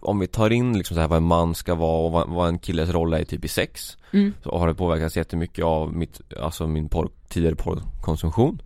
[0.00, 2.48] Om vi tar in liksom så här vad en man ska vara och vad, vad
[2.48, 4.34] en killes roll är typ i sex Mm.
[4.42, 8.62] Så har det påverkats jättemycket av mitt, alltså min porr, tidigare porrkonsumtion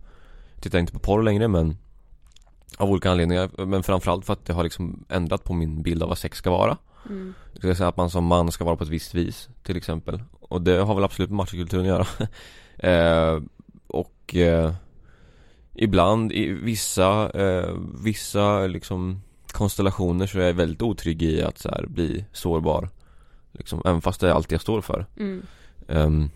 [0.63, 1.77] Tittar inte på porr längre men
[2.77, 6.09] Av olika anledningar, men framförallt för att det har liksom ändrat på min bild av
[6.09, 6.77] vad sex ska vara.
[7.09, 7.33] Mm.
[7.51, 10.23] Jag skulle säga att man som man ska vara på ett visst vis till exempel.
[10.39, 12.07] Och det har väl absolut med machokulturen att göra.
[12.77, 13.41] Eh,
[13.87, 14.73] Och eh,
[15.73, 21.69] Ibland i vissa, eh, vissa liksom konstellationer så är jag väldigt otrygg i att så
[21.69, 22.89] här, bli sårbar.
[23.51, 25.05] Liksom, även fast det är allt jag står för.
[25.17, 25.45] Mm.
[25.87, 26.29] Ehm,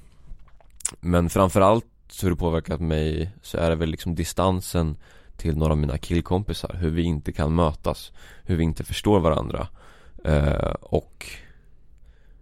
[1.00, 1.86] Men framförallt
[2.22, 4.98] hur det påverkat mig så är det väl liksom distansen
[5.38, 8.12] till några av mina killkompisar Hur vi inte kan mötas
[8.44, 9.68] Hur vi inte förstår varandra
[10.24, 11.26] Eh, Och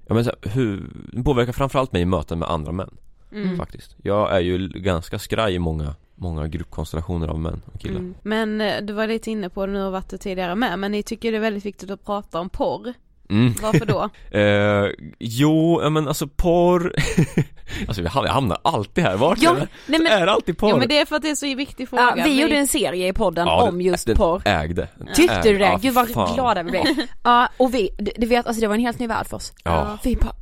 [0.07, 2.97] Ja men så här, hur, det påverkar framförallt mig i möten med andra män
[3.31, 3.57] Mm.
[3.57, 8.15] Faktiskt Jag är ju ganska skraj i många Många gruppkonstellationer av män och killar Mm.
[8.21, 10.91] Men eh, du var lite inne på det nu och varit det tidigare med, men
[10.91, 12.93] ni tycker det är väldigt viktigt att prata om porr.
[13.29, 13.53] Mm.
[13.61, 14.09] Varför då?
[14.39, 16.93] Eh, jo, ja, men alltså porr
[17.87, 19.67] Alltså jag hamnar- jag hamnar alltid här, vart Ja, är det?
[19.87, 20.69] nej, men- är det alltid porr?
[20.69, 22.13] Ja men det är för att det är så viktig fråga.
[22.17, 24.41] Ja, vi gjorde en serie i podden om just den porr.
[24.45, 25.49] ägde Den Tyckte ägde.
[25.51, 25.65] du det?
[25.65, 26.33] Ja, Gud vad fan.
[26.35, 26.83] glada vi blev.
[27.23, 29.53] Ja, och vi, du, du vet alltså det var en helt ny värld för oss.
[29.63, 29.97] Ja.
[30.03, 30.33] Vi bara,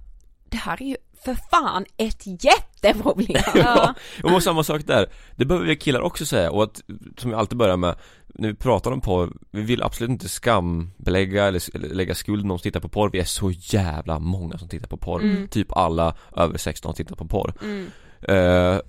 [0.49, 3.41] det här är ju för fan ett jätteproblem.
[3.55, 5.05] Ja, och samma sak där
[5.35, 6.81] Det behöver vi killar också säga och att,
[7.17, 7.95] som jag alltid börjar med
[8.33, 12.59] När vi pratar om porr, vi vill absolut inte skambelägga eller, eller lägga skuld någon
[12.59, 15.47] som tittar på porr Vi är så jävla många som tittar på porr Mm.
[15.47, 17.87] Typ alla över 16 tittar på porr Mm.
[18.21, 18.79] Eh,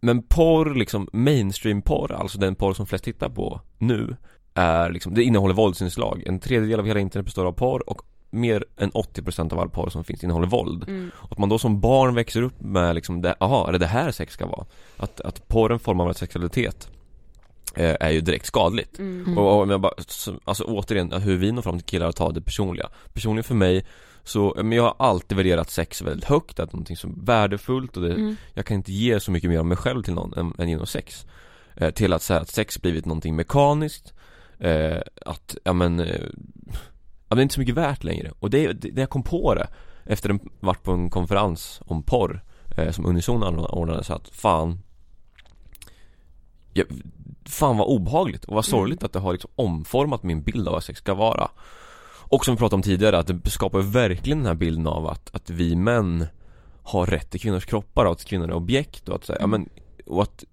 [0.00, 4.16] Men porr, liksom mainstream-porr, alltså den porr som flest tittar på nu
[4.54, 8.64] är liksom, det innehåller våldsinslag En tredjedel av hela internet består av porr och mer
[8.76, 11.10] än 80% av all porr som finns innehåller våld Mm.
[11.14, 13.86] och att man då som barn växer upp med liksom, det, aha, är det det
[13.86, 14.66] här sex ska vara?
[14.96, 16.93] Att, att porren formar sexualitet eh,
[17.76, 18.98] är ju direkt skadligt.
[18.98, 19.38] Mm.
[19.38, 22.32] och, om jag bara, så, alltså återigen, hur vi når fram till killar och tar
[22.32, 22.88] det personliga.
[23.12, 23.84] Personligen för mig
[24.24, 28.02] så, men jag har alltid värderat sex väldigt högt, att någonting som är värdefullt och
[28.02, 28.36] det, Mm.
[28.54, 30.86] jag kan inte ge så mycket mer av mig själv till någon än, än genom
[30.86, 31.26] sex.
[31.76, 34.12] Eh, Till att säga att sex blivit någonting mekaniskt.
[34.58, 36.20] Eh, Att, ja men eh,
[37.28, 38.32] Ja det är inte så mycket värt längre.
[38.38, 39.68] Och det, det, när jag kom på det
[40.04, 42.42] Efter en, varit på en konferens om porr
[42.76, 44.78] eh, Som Unison ordnade så att fan
[46.72, 46.84] ja,
[47.46, 50.84] Fan vad obehagligt och vad sorgligt att det har liksom omformat min bild av vad
[50.84, 51.48] sex ska vara.
[52.26, 55.34] Och som vi pratade om tidigare att det skapar verkligen den här bilden av att,
[55.34, 56.26] att vi män
[56.82, 59.68] Har rätt till kvinnors kroppar och att kvinnor är objekt och att säga, ja men
[60.06, 60.44] och att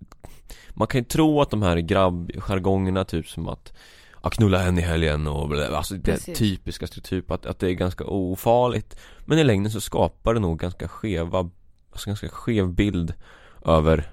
[0.69, 3.73] Man kan ju tro att de här grabbjargongerna typ som att
[4.23, 6.37] Ja, knulla henne i helgen och bla, alltså det Precis.
[6.37, 8.99] typiska stereotyp att, att det är ganska ofarligt.
[9.25, 11.49] Men i längden så skapar det nog ganska skeva
[11.91, 13.13] Alltså ganska skev bild
[13.65, 14.11] över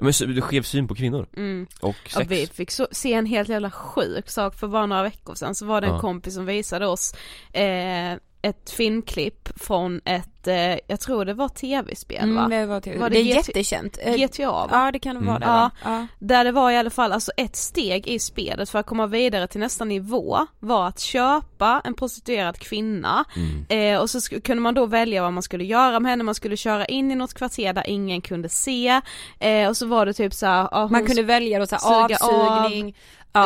[0.00, 1.66] men skev syn på kvinnor Mm.
[1.80, 5.02] och Ja, sex vi fick så, se en helt jävla sjuk sak för bara några
[5.02, 6.00] veckor sedan så var det en Ja.
[6.00, 7.14] kompis som visade oss
[7.52, 12.44] eh, ett filmklipp från ett, eh, jag tror det var tv-spel va?
[12.44, 13.98] Mm, det var till, Var det, det är jättekänt.
[14.02, 14.68] Eh, GTA va?
[14.70, 15.40] Ja det kan det vara Mm.
[15.40, 15.60] det Ja.
[15.60, 15.70] va?
[15.84, 16.06] ja.
[16.18, 19.46] Där det var i alla fall alltså ett steg i spelet för att komma vidare
[19.46, 23.94] till nästa nivå var att köpa en prostituerad kvinna mm.
[23.94, 26.56] eh, och så kunde man då välja vad man skulle göra med henne, man skulle
[26.56, 29.00] köra in i något kvarter där ingen kunde se
[29.40, 31.76] eh, och så var det typ så här, ja, hon Man kunde välja då så
[31.76, 32.96] här suga av, avsugning,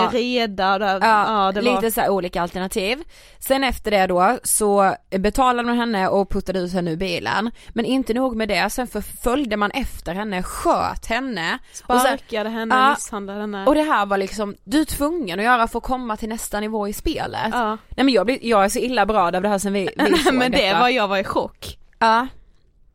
[0.00, 0.10] ja.
[0.12, 2.98] reda, där, Ja, ja, det lite var så här olika alternativ.
[3.38, 7.50] Sen efter det då så betalade man henne och puttade ut henne ur bilen.
[7.68, 8.86] Men inte nog med det, sen
[9.22, 11.58] följde man efter henne, sköt henne.
[11.86, 12.90] Och, sen, sparkade henne, Ja.
[12.90, 13.66] misshandlade henne.
[13.66, 16.60] och det här var liksom, du är tvungen att göra för att komma till nästa
[16.60, 17.48] nivå i spelet.
[17.52, 17.78] ja.
[17.96, 20.02] Nej men jag, blir, jag är så illa berörd av det här sen vi, vi
[20.10, 20.80] Nej men det detta.
[20.80, 21.78] var, jag var i chock.
[21.98, 22.26] Ja,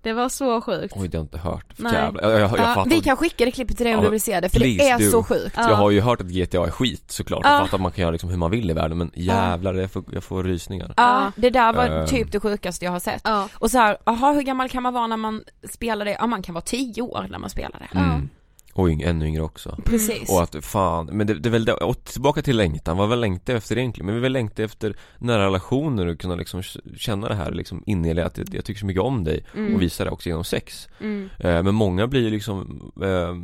[0.08, 0.94] Det var så sjukt.
[0.98, 1.94] Oj det har jag inte hört, Nej.
[1.94, 4.06] jävlar jag, jag, jag, ja fattar vi kan skicka det klippet till dig om Ja,
[4.06, 5.12] du vill se det för please det är do.
[5.12, 5.54] så sjukt.
[5.58, 5.70] Ja.
[5.70, 7.52] Jag har ju hört att GTA är skit såklart, Ja.
[7.52, 9.92] jag fattar att man kan göra liksom hur man vill i världen men jävlar jag
[9.92, 12.08] får, jag får rysningar Ja, det där var Ehm.
[12.08, 13.22] typ det sjukaste jag har sett.
[13.24, 13.50] Ja.
[13.54, 16.12] Och så här, aha hur gammal kan man vara när man spelar det?
[16.20, 18.00] Ja man kan vara tio år när man spelar det.
[18.00, 18.30] mm.
[18.78, 20.30] Och yng, ännu yngre också Precis.
[20.30, 23.16] Och att fan, men det, det är väl det, och tillbaka till längtan, vad vi
[23.16, 24.06] längtar efter egentligen?
[24.06, 26.64] Men vi vill längta efter nära relationer och kunna liksom
[26.98, 29.76] känna det här liksom innerliga att jag, jag tycker så mycket om dig Mm.
[29.76, 31.30] och visa det också genom sex Mm.
[31.40, 33.36] eh, Men många blir ju liksom, eh,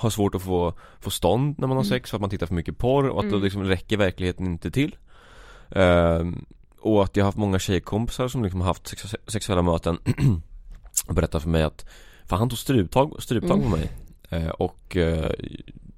[0.00, 1.90] har svårt att få, få stånd när man har Mm.
[1.90, 3.44] sex för att man tittar för mycket porr och att då Mm.
[3.44, 4.96] liksom räcker verkligheten inte till
[5.70, 6.22] eh,
[6.80, 9.98] Och att jag har haft många tjejkompisar som liksom haft sex, sexuella möten
[11.08, 11.86] och berättat för mig att
[12.26, 13.70] Fan han tog struptag, struptag Mm.
[13.70, 13.90] på mig eh,
[14.58, 15.30] Och eh,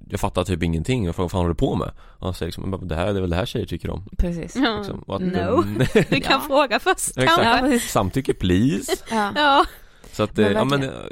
[0.09, 1.91] jag fattar typ ingenting, jag frågar vad fan håller du på med?
[1.99, 4.03] Och han säger liksom, "Men det här det är väl det här tjejer tycker om
[4.17, 4.55] Precis.
[4.55, 4.77] Ja.
[4.77, 5.03] liksom.
[5.07, 5.63] att, No.
[5.63, 6.41] mm, Du kan Ja.
[6.47, 7.43] fråga först kanske.
[7.73, 9.31] Ja, Samtycke please Ja.
[9.35, 9.65] Ja.
[10.11, 10.95] Så att, Men eh, ja men verkligen.
[11.05, 11.09] eh,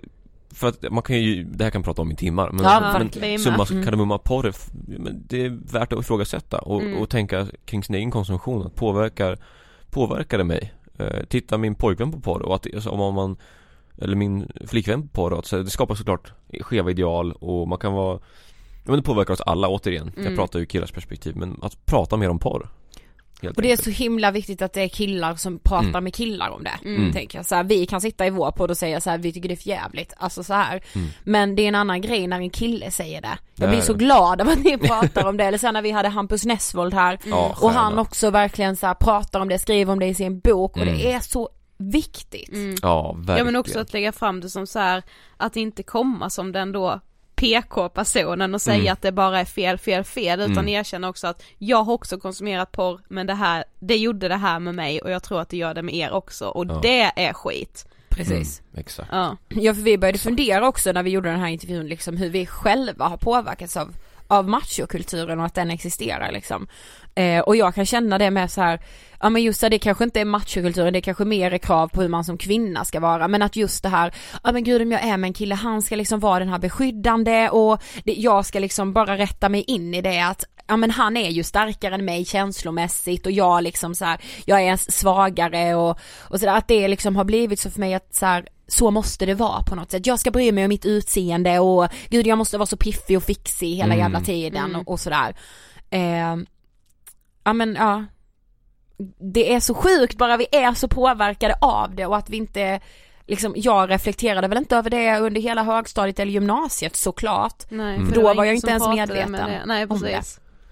[0.56, 2.96] För att man kan ju, det här kan man prata om i timmar men, Ja,
[3.22, 3.84] men summa Mm.
[3.86, 4.54] kardemumma porr,
[5.00, 6.98] men det är värt att ifrågasätta och, Mm.
[6.98, 9.38] och tänka kring sin egen konsumtion, att påverkar
[9.90, 10.74] Påverkar det mig?
[10.98, 13.36] Eh, tittar min pojkvän på porr och att, alltså, om man
[13.98, 16.32] Eller min flickvän på att, så det skapar såklart
[16.62, 18.20] skeva ideal och man kan vara
[18.86, 20.26] men det påverkar oss alla återigen, Mm.
[20.26, 22.70] jag pratar ju killars perspektiv men att prata mer om porr
[23.41, 26.04] helt Och det är så himla viktigt att det är killar som pratar Mm.
[26.04, 26.89] med killar om det.
[26.89, 27.14] Mm.
[27.14, 27.46] Tänker jag.
[27.46, 29.54] Så här, vi kan sitta i vår podd och säga så här, vi tycker det
[29.54, 30.14] är för jävligt.
[30.18, 30.84] Alltså så här.
[30.96, 31.08] Mm.
[31.24, 33.38] Men det är en annan grej när en kille säger det.
[33.56, 34.00] Det Jag blir så det.
[34.06, 35.44] glad av att ni pratar om det.
[35.46, 37.20] Eller sen när vi hade Hampus Nessvold här.
[37.62, 40.76] Och han också verkligen så här pratar om det, skriver om det i sin bok.
[40.78, 40.98] Och Mm.
[40.98, 42.80] det är så viktigt.
[42.82, 43.38] Ja, verkligen.
[43.38, 45.04] Ja men också att lägga fram det som så här
[45.38, 47.00] att inte komma som den då
[47.36, 48.94] PK-personen och säga Mm.
[48.94, 50.68] att det bara är fel, fel, fel utan Mm.
[50.70, 54.60] erkänna också att jag har också konsumerat porr men det här, det gjorde det här
[54.60, 56.80] med mig och jag tror att det gör det med er också och Ja.
[56.82, 57.88] det är skit.
[58.10, 58.62] Precis.
[58.62, 59.10] Mm, exakt.
[59.12, 59.38] Ja.
[59.50, 62.46] Ja för vi började fundera också när vi gjorde den här intervjun liksom hur vi
[62.46, 63.96] själva har påverkats av,
[64.28, 66.68] av machokulturen och att den existerar liksom.
[67.16, 68.80] Eh, och jag kan känna det med så här,
[69.20, 72.02] ja men just det, det kanske inte är machokulturen, det kanske mer är krav på
[72.02, 74.14] hur man som kvinna ska vara, men att just det här,
[74.44, 76.60] ja men gud om jag är med en kille, han ska liksom vara den här
[76.60, 80.91] beskyddande och det, jag ska liksom bara rätta mig in i det att Ja men
[80.91, 85.76] han är ju starkare än mig känslomässigt och jag liksom så här, jag är svagare
[85.76, 85.99] och,
[86.30, 89.26] och sådär att det liksom har blivit så för mig att så här, så måste
[89.26, 90.05] det vara på något sätt.
[90.07, 93.24] Jag ska bry mig om mitt utseende och gud jag måste vara så piffig och
[93.24, 93.97] fixig hela Mm.
[93.99, 94.76] jävla tiden Mm.
[94.82, 95.36] och, och sådär.
[95.89, 96.36] Eh,
[97.43, 98.05] ja men ja.
[99.34, 102.80] Det är så sjukt bara vi är så påverkade av det och att vi inte
[103.28, 107.64] liksom, jag reflekterade väl inte över det under hela högstadiet eller gymnasiet såklart.
[107.70, 109.64] Nej, för Då var jag inte ens medveten med det.
[109.66, 110.24] Nej om det.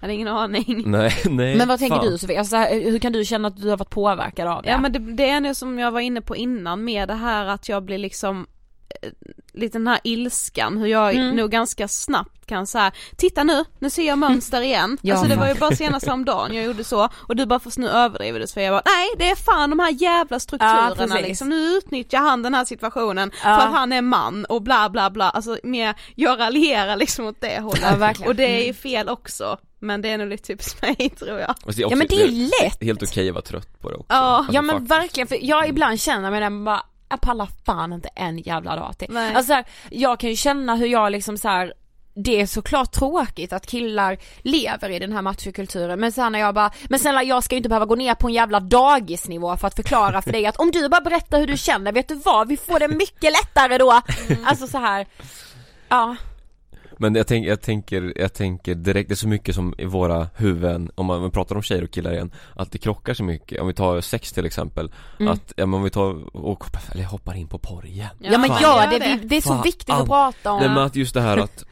[0.02, 0.82] Jag hade ingen aning.
[0.86, 1.56] Nej, nej.
[1.56, 2.06] Men vad tänker fan.
[2.06, 2.38] du Sofie?
[2.38, 4.70] Alltså, hur kan du känna att du har varit påverkad av det?
[4.70, 7.46] Ja men det, det är nu som jag var inne på innan med det här
[7.46, 8.46] att jag blir liksom
[9.52, 11.36] lite den här ilskan, hur jag Mm.
[11.36, 14.98] nog ganska snabbt kan säga titta nu, nu ser jag mönster igen.
[15.02, 15.14] Ja.
[15.14, 17.78] Alltså det var ju bara senast om dagen jag gjorde så och du bara fast
[17.78, 20.94] nu överdriver du för jag bara nej det är fan de här jävla Ja, strukturerna
[20.96, 21.22] precis.
[21.22, 23.40] liksom, nu utnyttjar han den här situationen Ja.
[23.58, 27.40] för att han är man och bla bla bla, alltså mer, jag raljerar liksom åt
[27.40, 27.82] det hållet.
[28.00, 28.74] Ja, och det är ju Mm.
[28.74, 31.50] fel också, men det är nog lite typiskt mig tror jag.
[31.50, 32.28] Är Ja också- men det är
[32.62, 32.82] lätt!
[32.82, 34.06] Helt okej att vara trött på det också.
[34.08, 34.16] Ja.
[34.16, 34.90] Alltså, ja men faktiskt.
[34.90, 36.82] verkligen, för jag ibland känner mig man bara,
[37.12, 39.08] jag pallar fan inte en jävla dag till.
[39.10, 39.34] Nej.
[39.34, 41.74] Alltså så här, jag kan ju känna hur jag liksom så här.
[42.14, 46.54] Det är såklart tråkigt att killar lever i den här machokulturen men sen när jag
[46.54, 49.66] bara, men snälla jag ska ju inte behöva gå ner på en jävla dagisnivå för
[49.66, 52.48] att förklara för dig att om du bara berättar hur du känner, vet du vad,
[52.48, 54.00] vi får det mycket lättare då.
[54.44, 55.06] Alltså så här.
[55.88, 56.16] ja.
[57.02, 60.28] Men jag, tänk, jag, tänker, jag tänker direkt, det är så mycket som i våra
[60.34, 63.66] huvuden, om man pratar om tjejer och killar igen Att det krockar så mycket, om
[63.66, 65.32] vi tar sex till exempel Mm.
[65.32, 68.50] Att, ja men om vi tar, och, eller hoppar in på porr igen Ja, men
[68.50, 69.20] ja, gör det, det.
[69.28, 69.62] det är så Fan.
[69.62, 70.60] viktigt att prata om.
[70.60, 71.64] Nej men att just det här att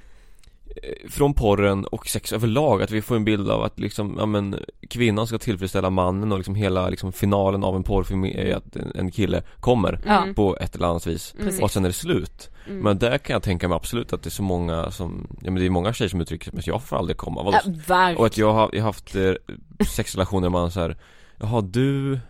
[1.08, 4.56] Från porren och sex överlag, att vi får en bild av att liksom, ja men
[4.90, 9.10] Kvinnan ska tillfredsställa mannen och liksom hela liksom finalen av en porrfilm är att en-
[9.10, 10.26] kille kommer Ja.
[10.36, 11.62] på ett eller annat vis Precis.
[11.62, 12.82] Och sen är det slut Mm.
[12.82, 15.54] Men där kan jag tänka mig absolut att det är så många som, ja men
[15.60, 17.58] det är många tjejer som uttrycker men jag får aldrig komma, vadå?
[17.88, 18.14] Ja.
[18.16, 19.32] Och att jag har, jag har haft eh,
[19.86, 20.96] sexrelationer där man så här,
[21.40, 22.20] Jaha du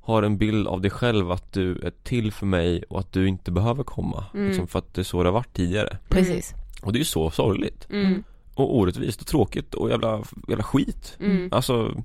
[0.00, 3.28] har en bild av dig själv att du är till för mig och att du
[3.28, 4.46] inte behöver komma Mm.
[4.48, 6.54] liksom för att det är så det har varit tidigare Precis.
[6.82, 8.24] Och det är ju så sorgligt Mm.
[8.54, 11.48] och orättvist och tråkigt och jävla, jävla skit Mm.
[11.52, 12.02] Alltså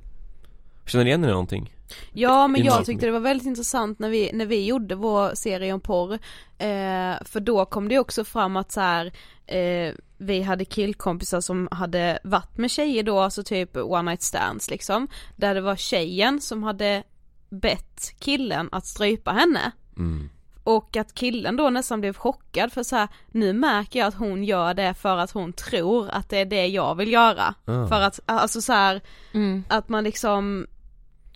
[0.85, 1.73] Känner ni igen er någonting?
[2.13, 5.73] Ja men jag tyckte det var väldigt intressant när vi, när vi gjorde vår serie
[5.73, 6.13] om porr
[6.57, 9.11] eh, För då kom det också fram att så här,
[9.45, 14.69] eh, vi hade killkompisar som hade varit med tjejer då, alltså typ one night stands
[14.69, 17.03] liksom Där det var tjejen som hade
[17.49, 20.29] bett killen att strypa henne Mm.
[20.67, 24.43] Och att killen då nästan blev chockad för så här, nu märker jag att hon
[24.43, 27.53] gör det för att hon tror att det är det jag vill göra.
[27.65, 27.87] Ah.
[27.87, 29.01] För att, alltså så här,
[29.33, 29.63] Mm.
[29.69, 30.67] att man liksom,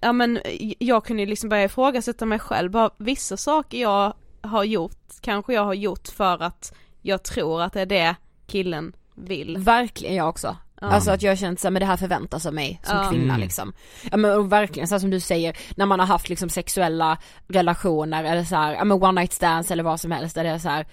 [0.01, 0.39] ja men
[0.79, 5.53] jag kunde ju liksom börja ifrågasätta mig själv, bara vissa saker jag har gjort, kanske
[5.53, 8.15] jag har gjort för att jag tror att det är det
[8.47, 9.57] killen vill.
[9.57, 10.57] Verkligen jag också.
[10.89, 13.39] Alltså att jag har känt såhär, men det här förväntas av mig som kvinna Mm.
[13.39, 13.73] liksom.
[14.11, 17.17] Ja men och verkligen så här som du säger, när man har haft liksom sexuella
[17.47, 20.49] relationer eller så här, ja men one night stands eller vad som helst där det
[20.49, 20.85] är så här.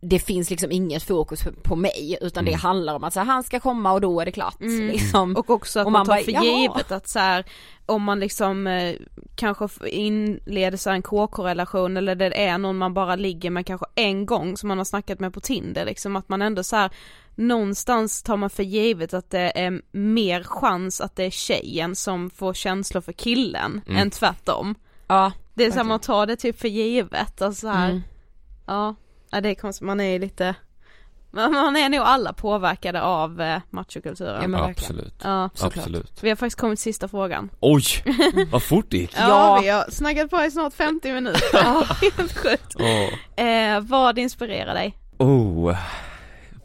[0.00, 2.60] Det finns liksom inget fokus på- mig utan det Mm.
[2.60, 4.86] handlar om att så här, han ska komma och då är det klart Mm.
[4.86, 5.36] liksom.
[5.36, 6.44] Och också att Och man, man tar bara, för jaha.
[6.44, 7.44] givet att så här,
[7.86, 8.94] om man liksom eh,
[9.36, 13.86] kanske inleder så här en KK-relation eller det är någon man bara ligger med kanske
[13.94, 16.90] en gång som man har snackat med på Tinder liksom att man ändå så här
[17.38, 22.30] någonstans tar man för givet att det är mer chans att det är tjejen som
[22.30, 24.02] får känslor för killen Mm.
[24.02, 24.74] än tvärtom.
[25.06, 25.32] Ja.
[25.54, 25.86] Det är Verkligen.
[25.86, 28.02] man tar det typ för givet, alltså så här, Mm.
[28.66, 28.94] ja,
[29.30, 30.54] ja det är konstigt, man är ju lite,
[31.30, 34.52] man är nog alla påverkade av eh, machokulturen.
[34.52, 34.64] Ja.
[34.70, 35.76] Absolut, Ja, såklart.
[35.76, 37.50] absolut vi har faktiskt kommit till sista frågan.
[37.60, 37.82] Oj!
[38.52, 39.14] Vad fort det gick!
[39.16, 39.58] Ja, Ja.
[39.62, 41.58] vi har snackat på i snart 50 minuter.
[42.18, 42.76] Helt sjukt.
[42.78, 43.44] Åh.
[43.44, 44.98] Eh, vad inspirerar dig?
[45.18, 45.76] Oh,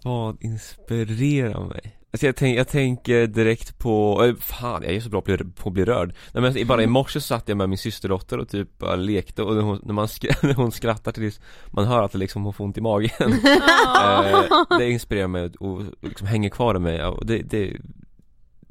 [0.04, 1.97] vad inspirerar mig?
[2.12, 5.39] Alltså jag, tänk, jag tänker direkt på, äh, fan jag är så bra på att
[5.39, 7.78] bli, på att bli rörd Nej men bara i morse så satt jag med min
[7.78, 11.39] systerdotter och typ bara lekte och när hon, när man skra, när hon skrattar tills
[11.68, 14.41] man hör att det liksom hon får ont i magen eh,
[14.80, 17.78] Det inspirerar mig och, och liksom hänger kvar i mig och det, det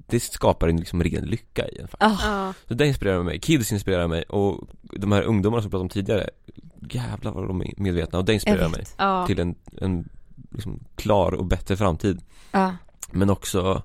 [0.07, 2.22] det skapar en liksom ren lycka i en faktiskt.
[2.24, 2.55] Ja.
[2.68, 5.89] Så det inspirerar mig, kids inspirerar mig och de här ungdomarna som jag pratade om
[5.89, 6.30] tidigare
[6.91, 9.26] Jävlar vad de är medvetna och det inspirerar mig Ja.
[9.26, 10.09] till en, en
[10.53, 12.76] liksom klar och bättre framtid Ja.
[13.11, 13.82] Men också,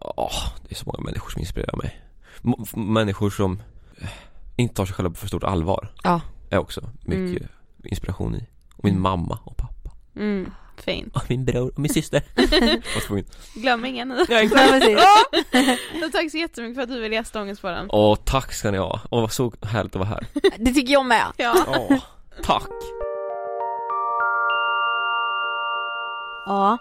[0.00, 2.00] åh, det är så många människor som inspirerar mig
[2.44, 3.62] M- Människor som
[4.00, 4.08] eh,
[4.56, 6.20] inte tar sig själva på för stort allvar Ja.
[6.50, 7.48] Är också mycket
[7.84, 8.46] inspiration i
[8.76, 11.16] Och min mamma och pappa Mm, fint.
[11.16, 12.22] Och min bror och min syster.
[13.54, 14.24] Glöm inga nu.
[14.28, 14.48] Ja.
[16.00, 17.86] Så tack så jättemycket för att du ville gästa Ångestpodden.
[17.88, 20.26] Åh, tack ska ni ha, vad så härligt att vara här
[20.58, 21.26] Det tycker jag med.
[21.36, 21.54] Ja.
[21.66, 21.98] Åh,
[22.44, 22.68] tack
[26.46, 26.78] ja.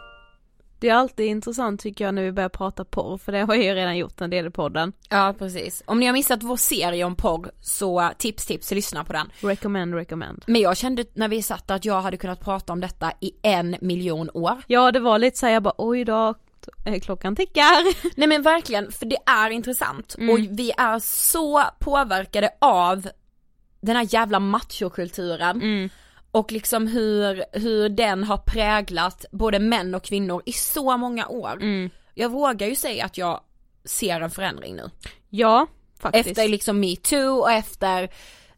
[0.80, 3.64] Det är alltid intressant tycker jag när vi börjar prata porr, för det har jag
[3.64, 4.94] ju redan gjort en del i podden.
[5.10, 5.84] Ja precis.
[5.86, 9.32] Om ni har missat vår serie om porr så tips tips, lyssna på den.
[9.40, 10.44] Recommend, recommend.
[10.48, 13.32] Men jag kände när vi satt där att jag hade kunnat prata om detta i
[13.42, 14.62] en miljon år.
[14.68, 16.34] Ja, det var lite så här, jag bara oj då,
[17.02, 18.12] klockan tickar.
[18.20, 23.08] Nej men verkligen, för det är intressant och vi är så påverkade av
[23.82, 25.90] den här jävla machokulturen
[26.32, 31.64] och liksom hur, hur den har präglat både män och kvinnor i så många år.
[32.14, 33.42] Jag vågar ju säga att jag
[33.86, 34.90] ser en förändring nu.
[35.30, 35.68] Ja,
[36.00, 36.28] faktiskt.
[36.28, 38.10] Efter liksom metoo och efter,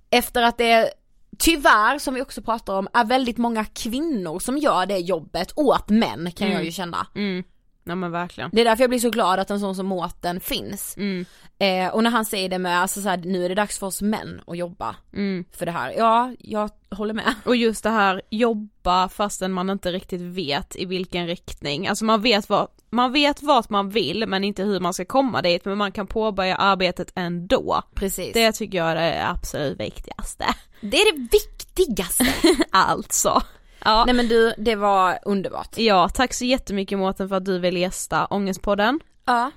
[0.09, 0.93] efter att det
[1.38, 5.89] tyvärr som vi också pratar om är väldigt många kvinnor som gör det jobbet åt
[5.89, 7.07] män kan jag ju känna.
[7.15, 7.43] Mm.
[7.84, 8.49] Ja men verkligen.
[8.53, 10.97] Det är därför jag blir så glad att en sån som Mårten finns.
[10.97, 11.25] Mm.
[11.59, 13.88] Eh, och när han säger det med, alltså så här, nu är det dags för
[13.88, 15.45] oss män att jobba Mm.
[15.51, 15.93] för det här.
[15.97, 17.34] Ja, jag håller med.
[17.45, 21.88] Och just det här jobba fastän man inte riktigt vet i vilken riktning.
[21.88, 25.41] Alltså man vet vad, man vet vart man vill men inte hur man ska komma
[25.41, 27.81] dit men man kan påbörja arbetet ändå.
[27.95, 28.34] Precis.
[28.34, 30.45] Det tycker jag är det absolut viktigaste.
[30.81, 32.25] det är det viktigaste.
[32.71, 33.41] alltså.
[33.86, 34.05] Ja.
[34.05, 35.77] Nej men du, det var underbart.
[35.77, 38.99] ja, tack så jättemycket Mårten för att du vill gästa Ångestpodden.
[39.25, 39.51] Ja.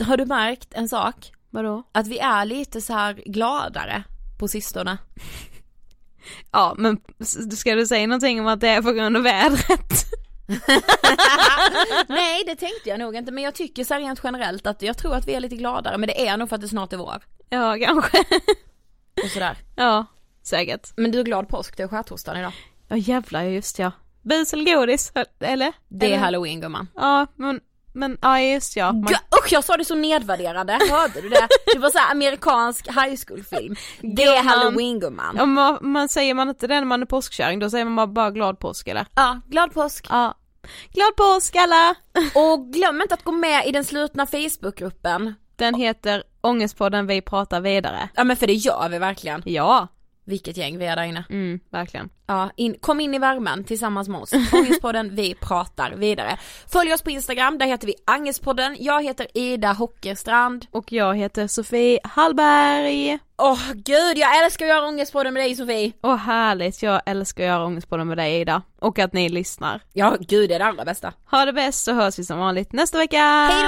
[0.00, 1.32] Har du märkt en sak?
[1.50, 1.82] Vadå?
[1.92, 4.02] Att vi är lite så här gladare
[4.38, 4.98] på sistone.
[6.52, 7.00] Ja men
[7.56, 10.04] ska du säga någonting om att det är på grund av vädret?
[12.08, 14.98] Nej det tänkte jag nog inte men jag tycker så här rent generellt att jag
[14.98, 16.96] tror att vi är lite gladare men det är nog för att det snart är
[16.96, 17.22] vår.
[17.48, 18.18] Ja kanske.
[19.24, 19.56] Och sådär.
[19.76, 20.06] ja,
[20.42, 20.92] säkert.
[20.96, 22.52] Men du är glad påsk, det är skärtorsdagen idag.
[22.90, 23.92] Ja jävlar just ja.
[24.22, 25.72] Bus eller godis, eller?
[25.88, 26.18] Det är eller?
[26.18, 26.88] halloween gumman.
[26.94, 27.60] Ja men,
[27.92, 28.92] men ja just ja.
[28.92, 31.48] Man, usch jag sa det så nedvärderande, hörde du det?
[31.74, 33.76] Det var så här amerikansk high school film.
[34.00, 35.34] Det är halloween gumman.
[35.36, 38.06] ja, man, man säger man inte det när man är påskkärring, då säger man bara,
[38.06, 39.06] bara glad påsk eller?
[39.14, 40.06] Ja, glad påsk.
[40.10, 40.34] Ja.
[40.92, 41.94] Glad påsk alla!
[42.34, 45.34] Och glöm inte att gå med i den slutna Facebookgruppen.
[45.56, 48.08] Den heter Ångestpodden vi pratar vidare.
[48.14, 49.42] Ja men för det gör vi verkligen.
[49.44, 49.88] Ja.
[50.24, 51.24] Vilket gäng vi är där inne.
[51.30, 52.10] Mm, verkligen.
[52.26, 54.32] Ja, in, kom in i värmen tillsammans med oss.
[54.52, 56.38] Ångestpodden, vi pratar vidare.
[56.72, 58.76] Följ oss på Instagram, där heter vi Angestpodden.
[58.80, 60.66] Jag heter Ida Hockerstrand.
[60.70, 63.18] Och jag heter Sofie Hallberg.
[63.38, 65.92] Åh gud, jag älskar att göra Ångestpodden med dig Sofie.
[66.02, 68.62] Åh härligt, jag älskar att göra Ångestpodden med dig Ida.
[68.78, 69.80] Och att ni lyssnar.
[69.92, 71.12] Ja, gud det är det allra bästa.
[71.30, 73.18] Ha det bäst så hörs vi som vanligt nästa vecka.
[73.18, 73.62] Hej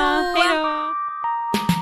[0.58, 1.81] då!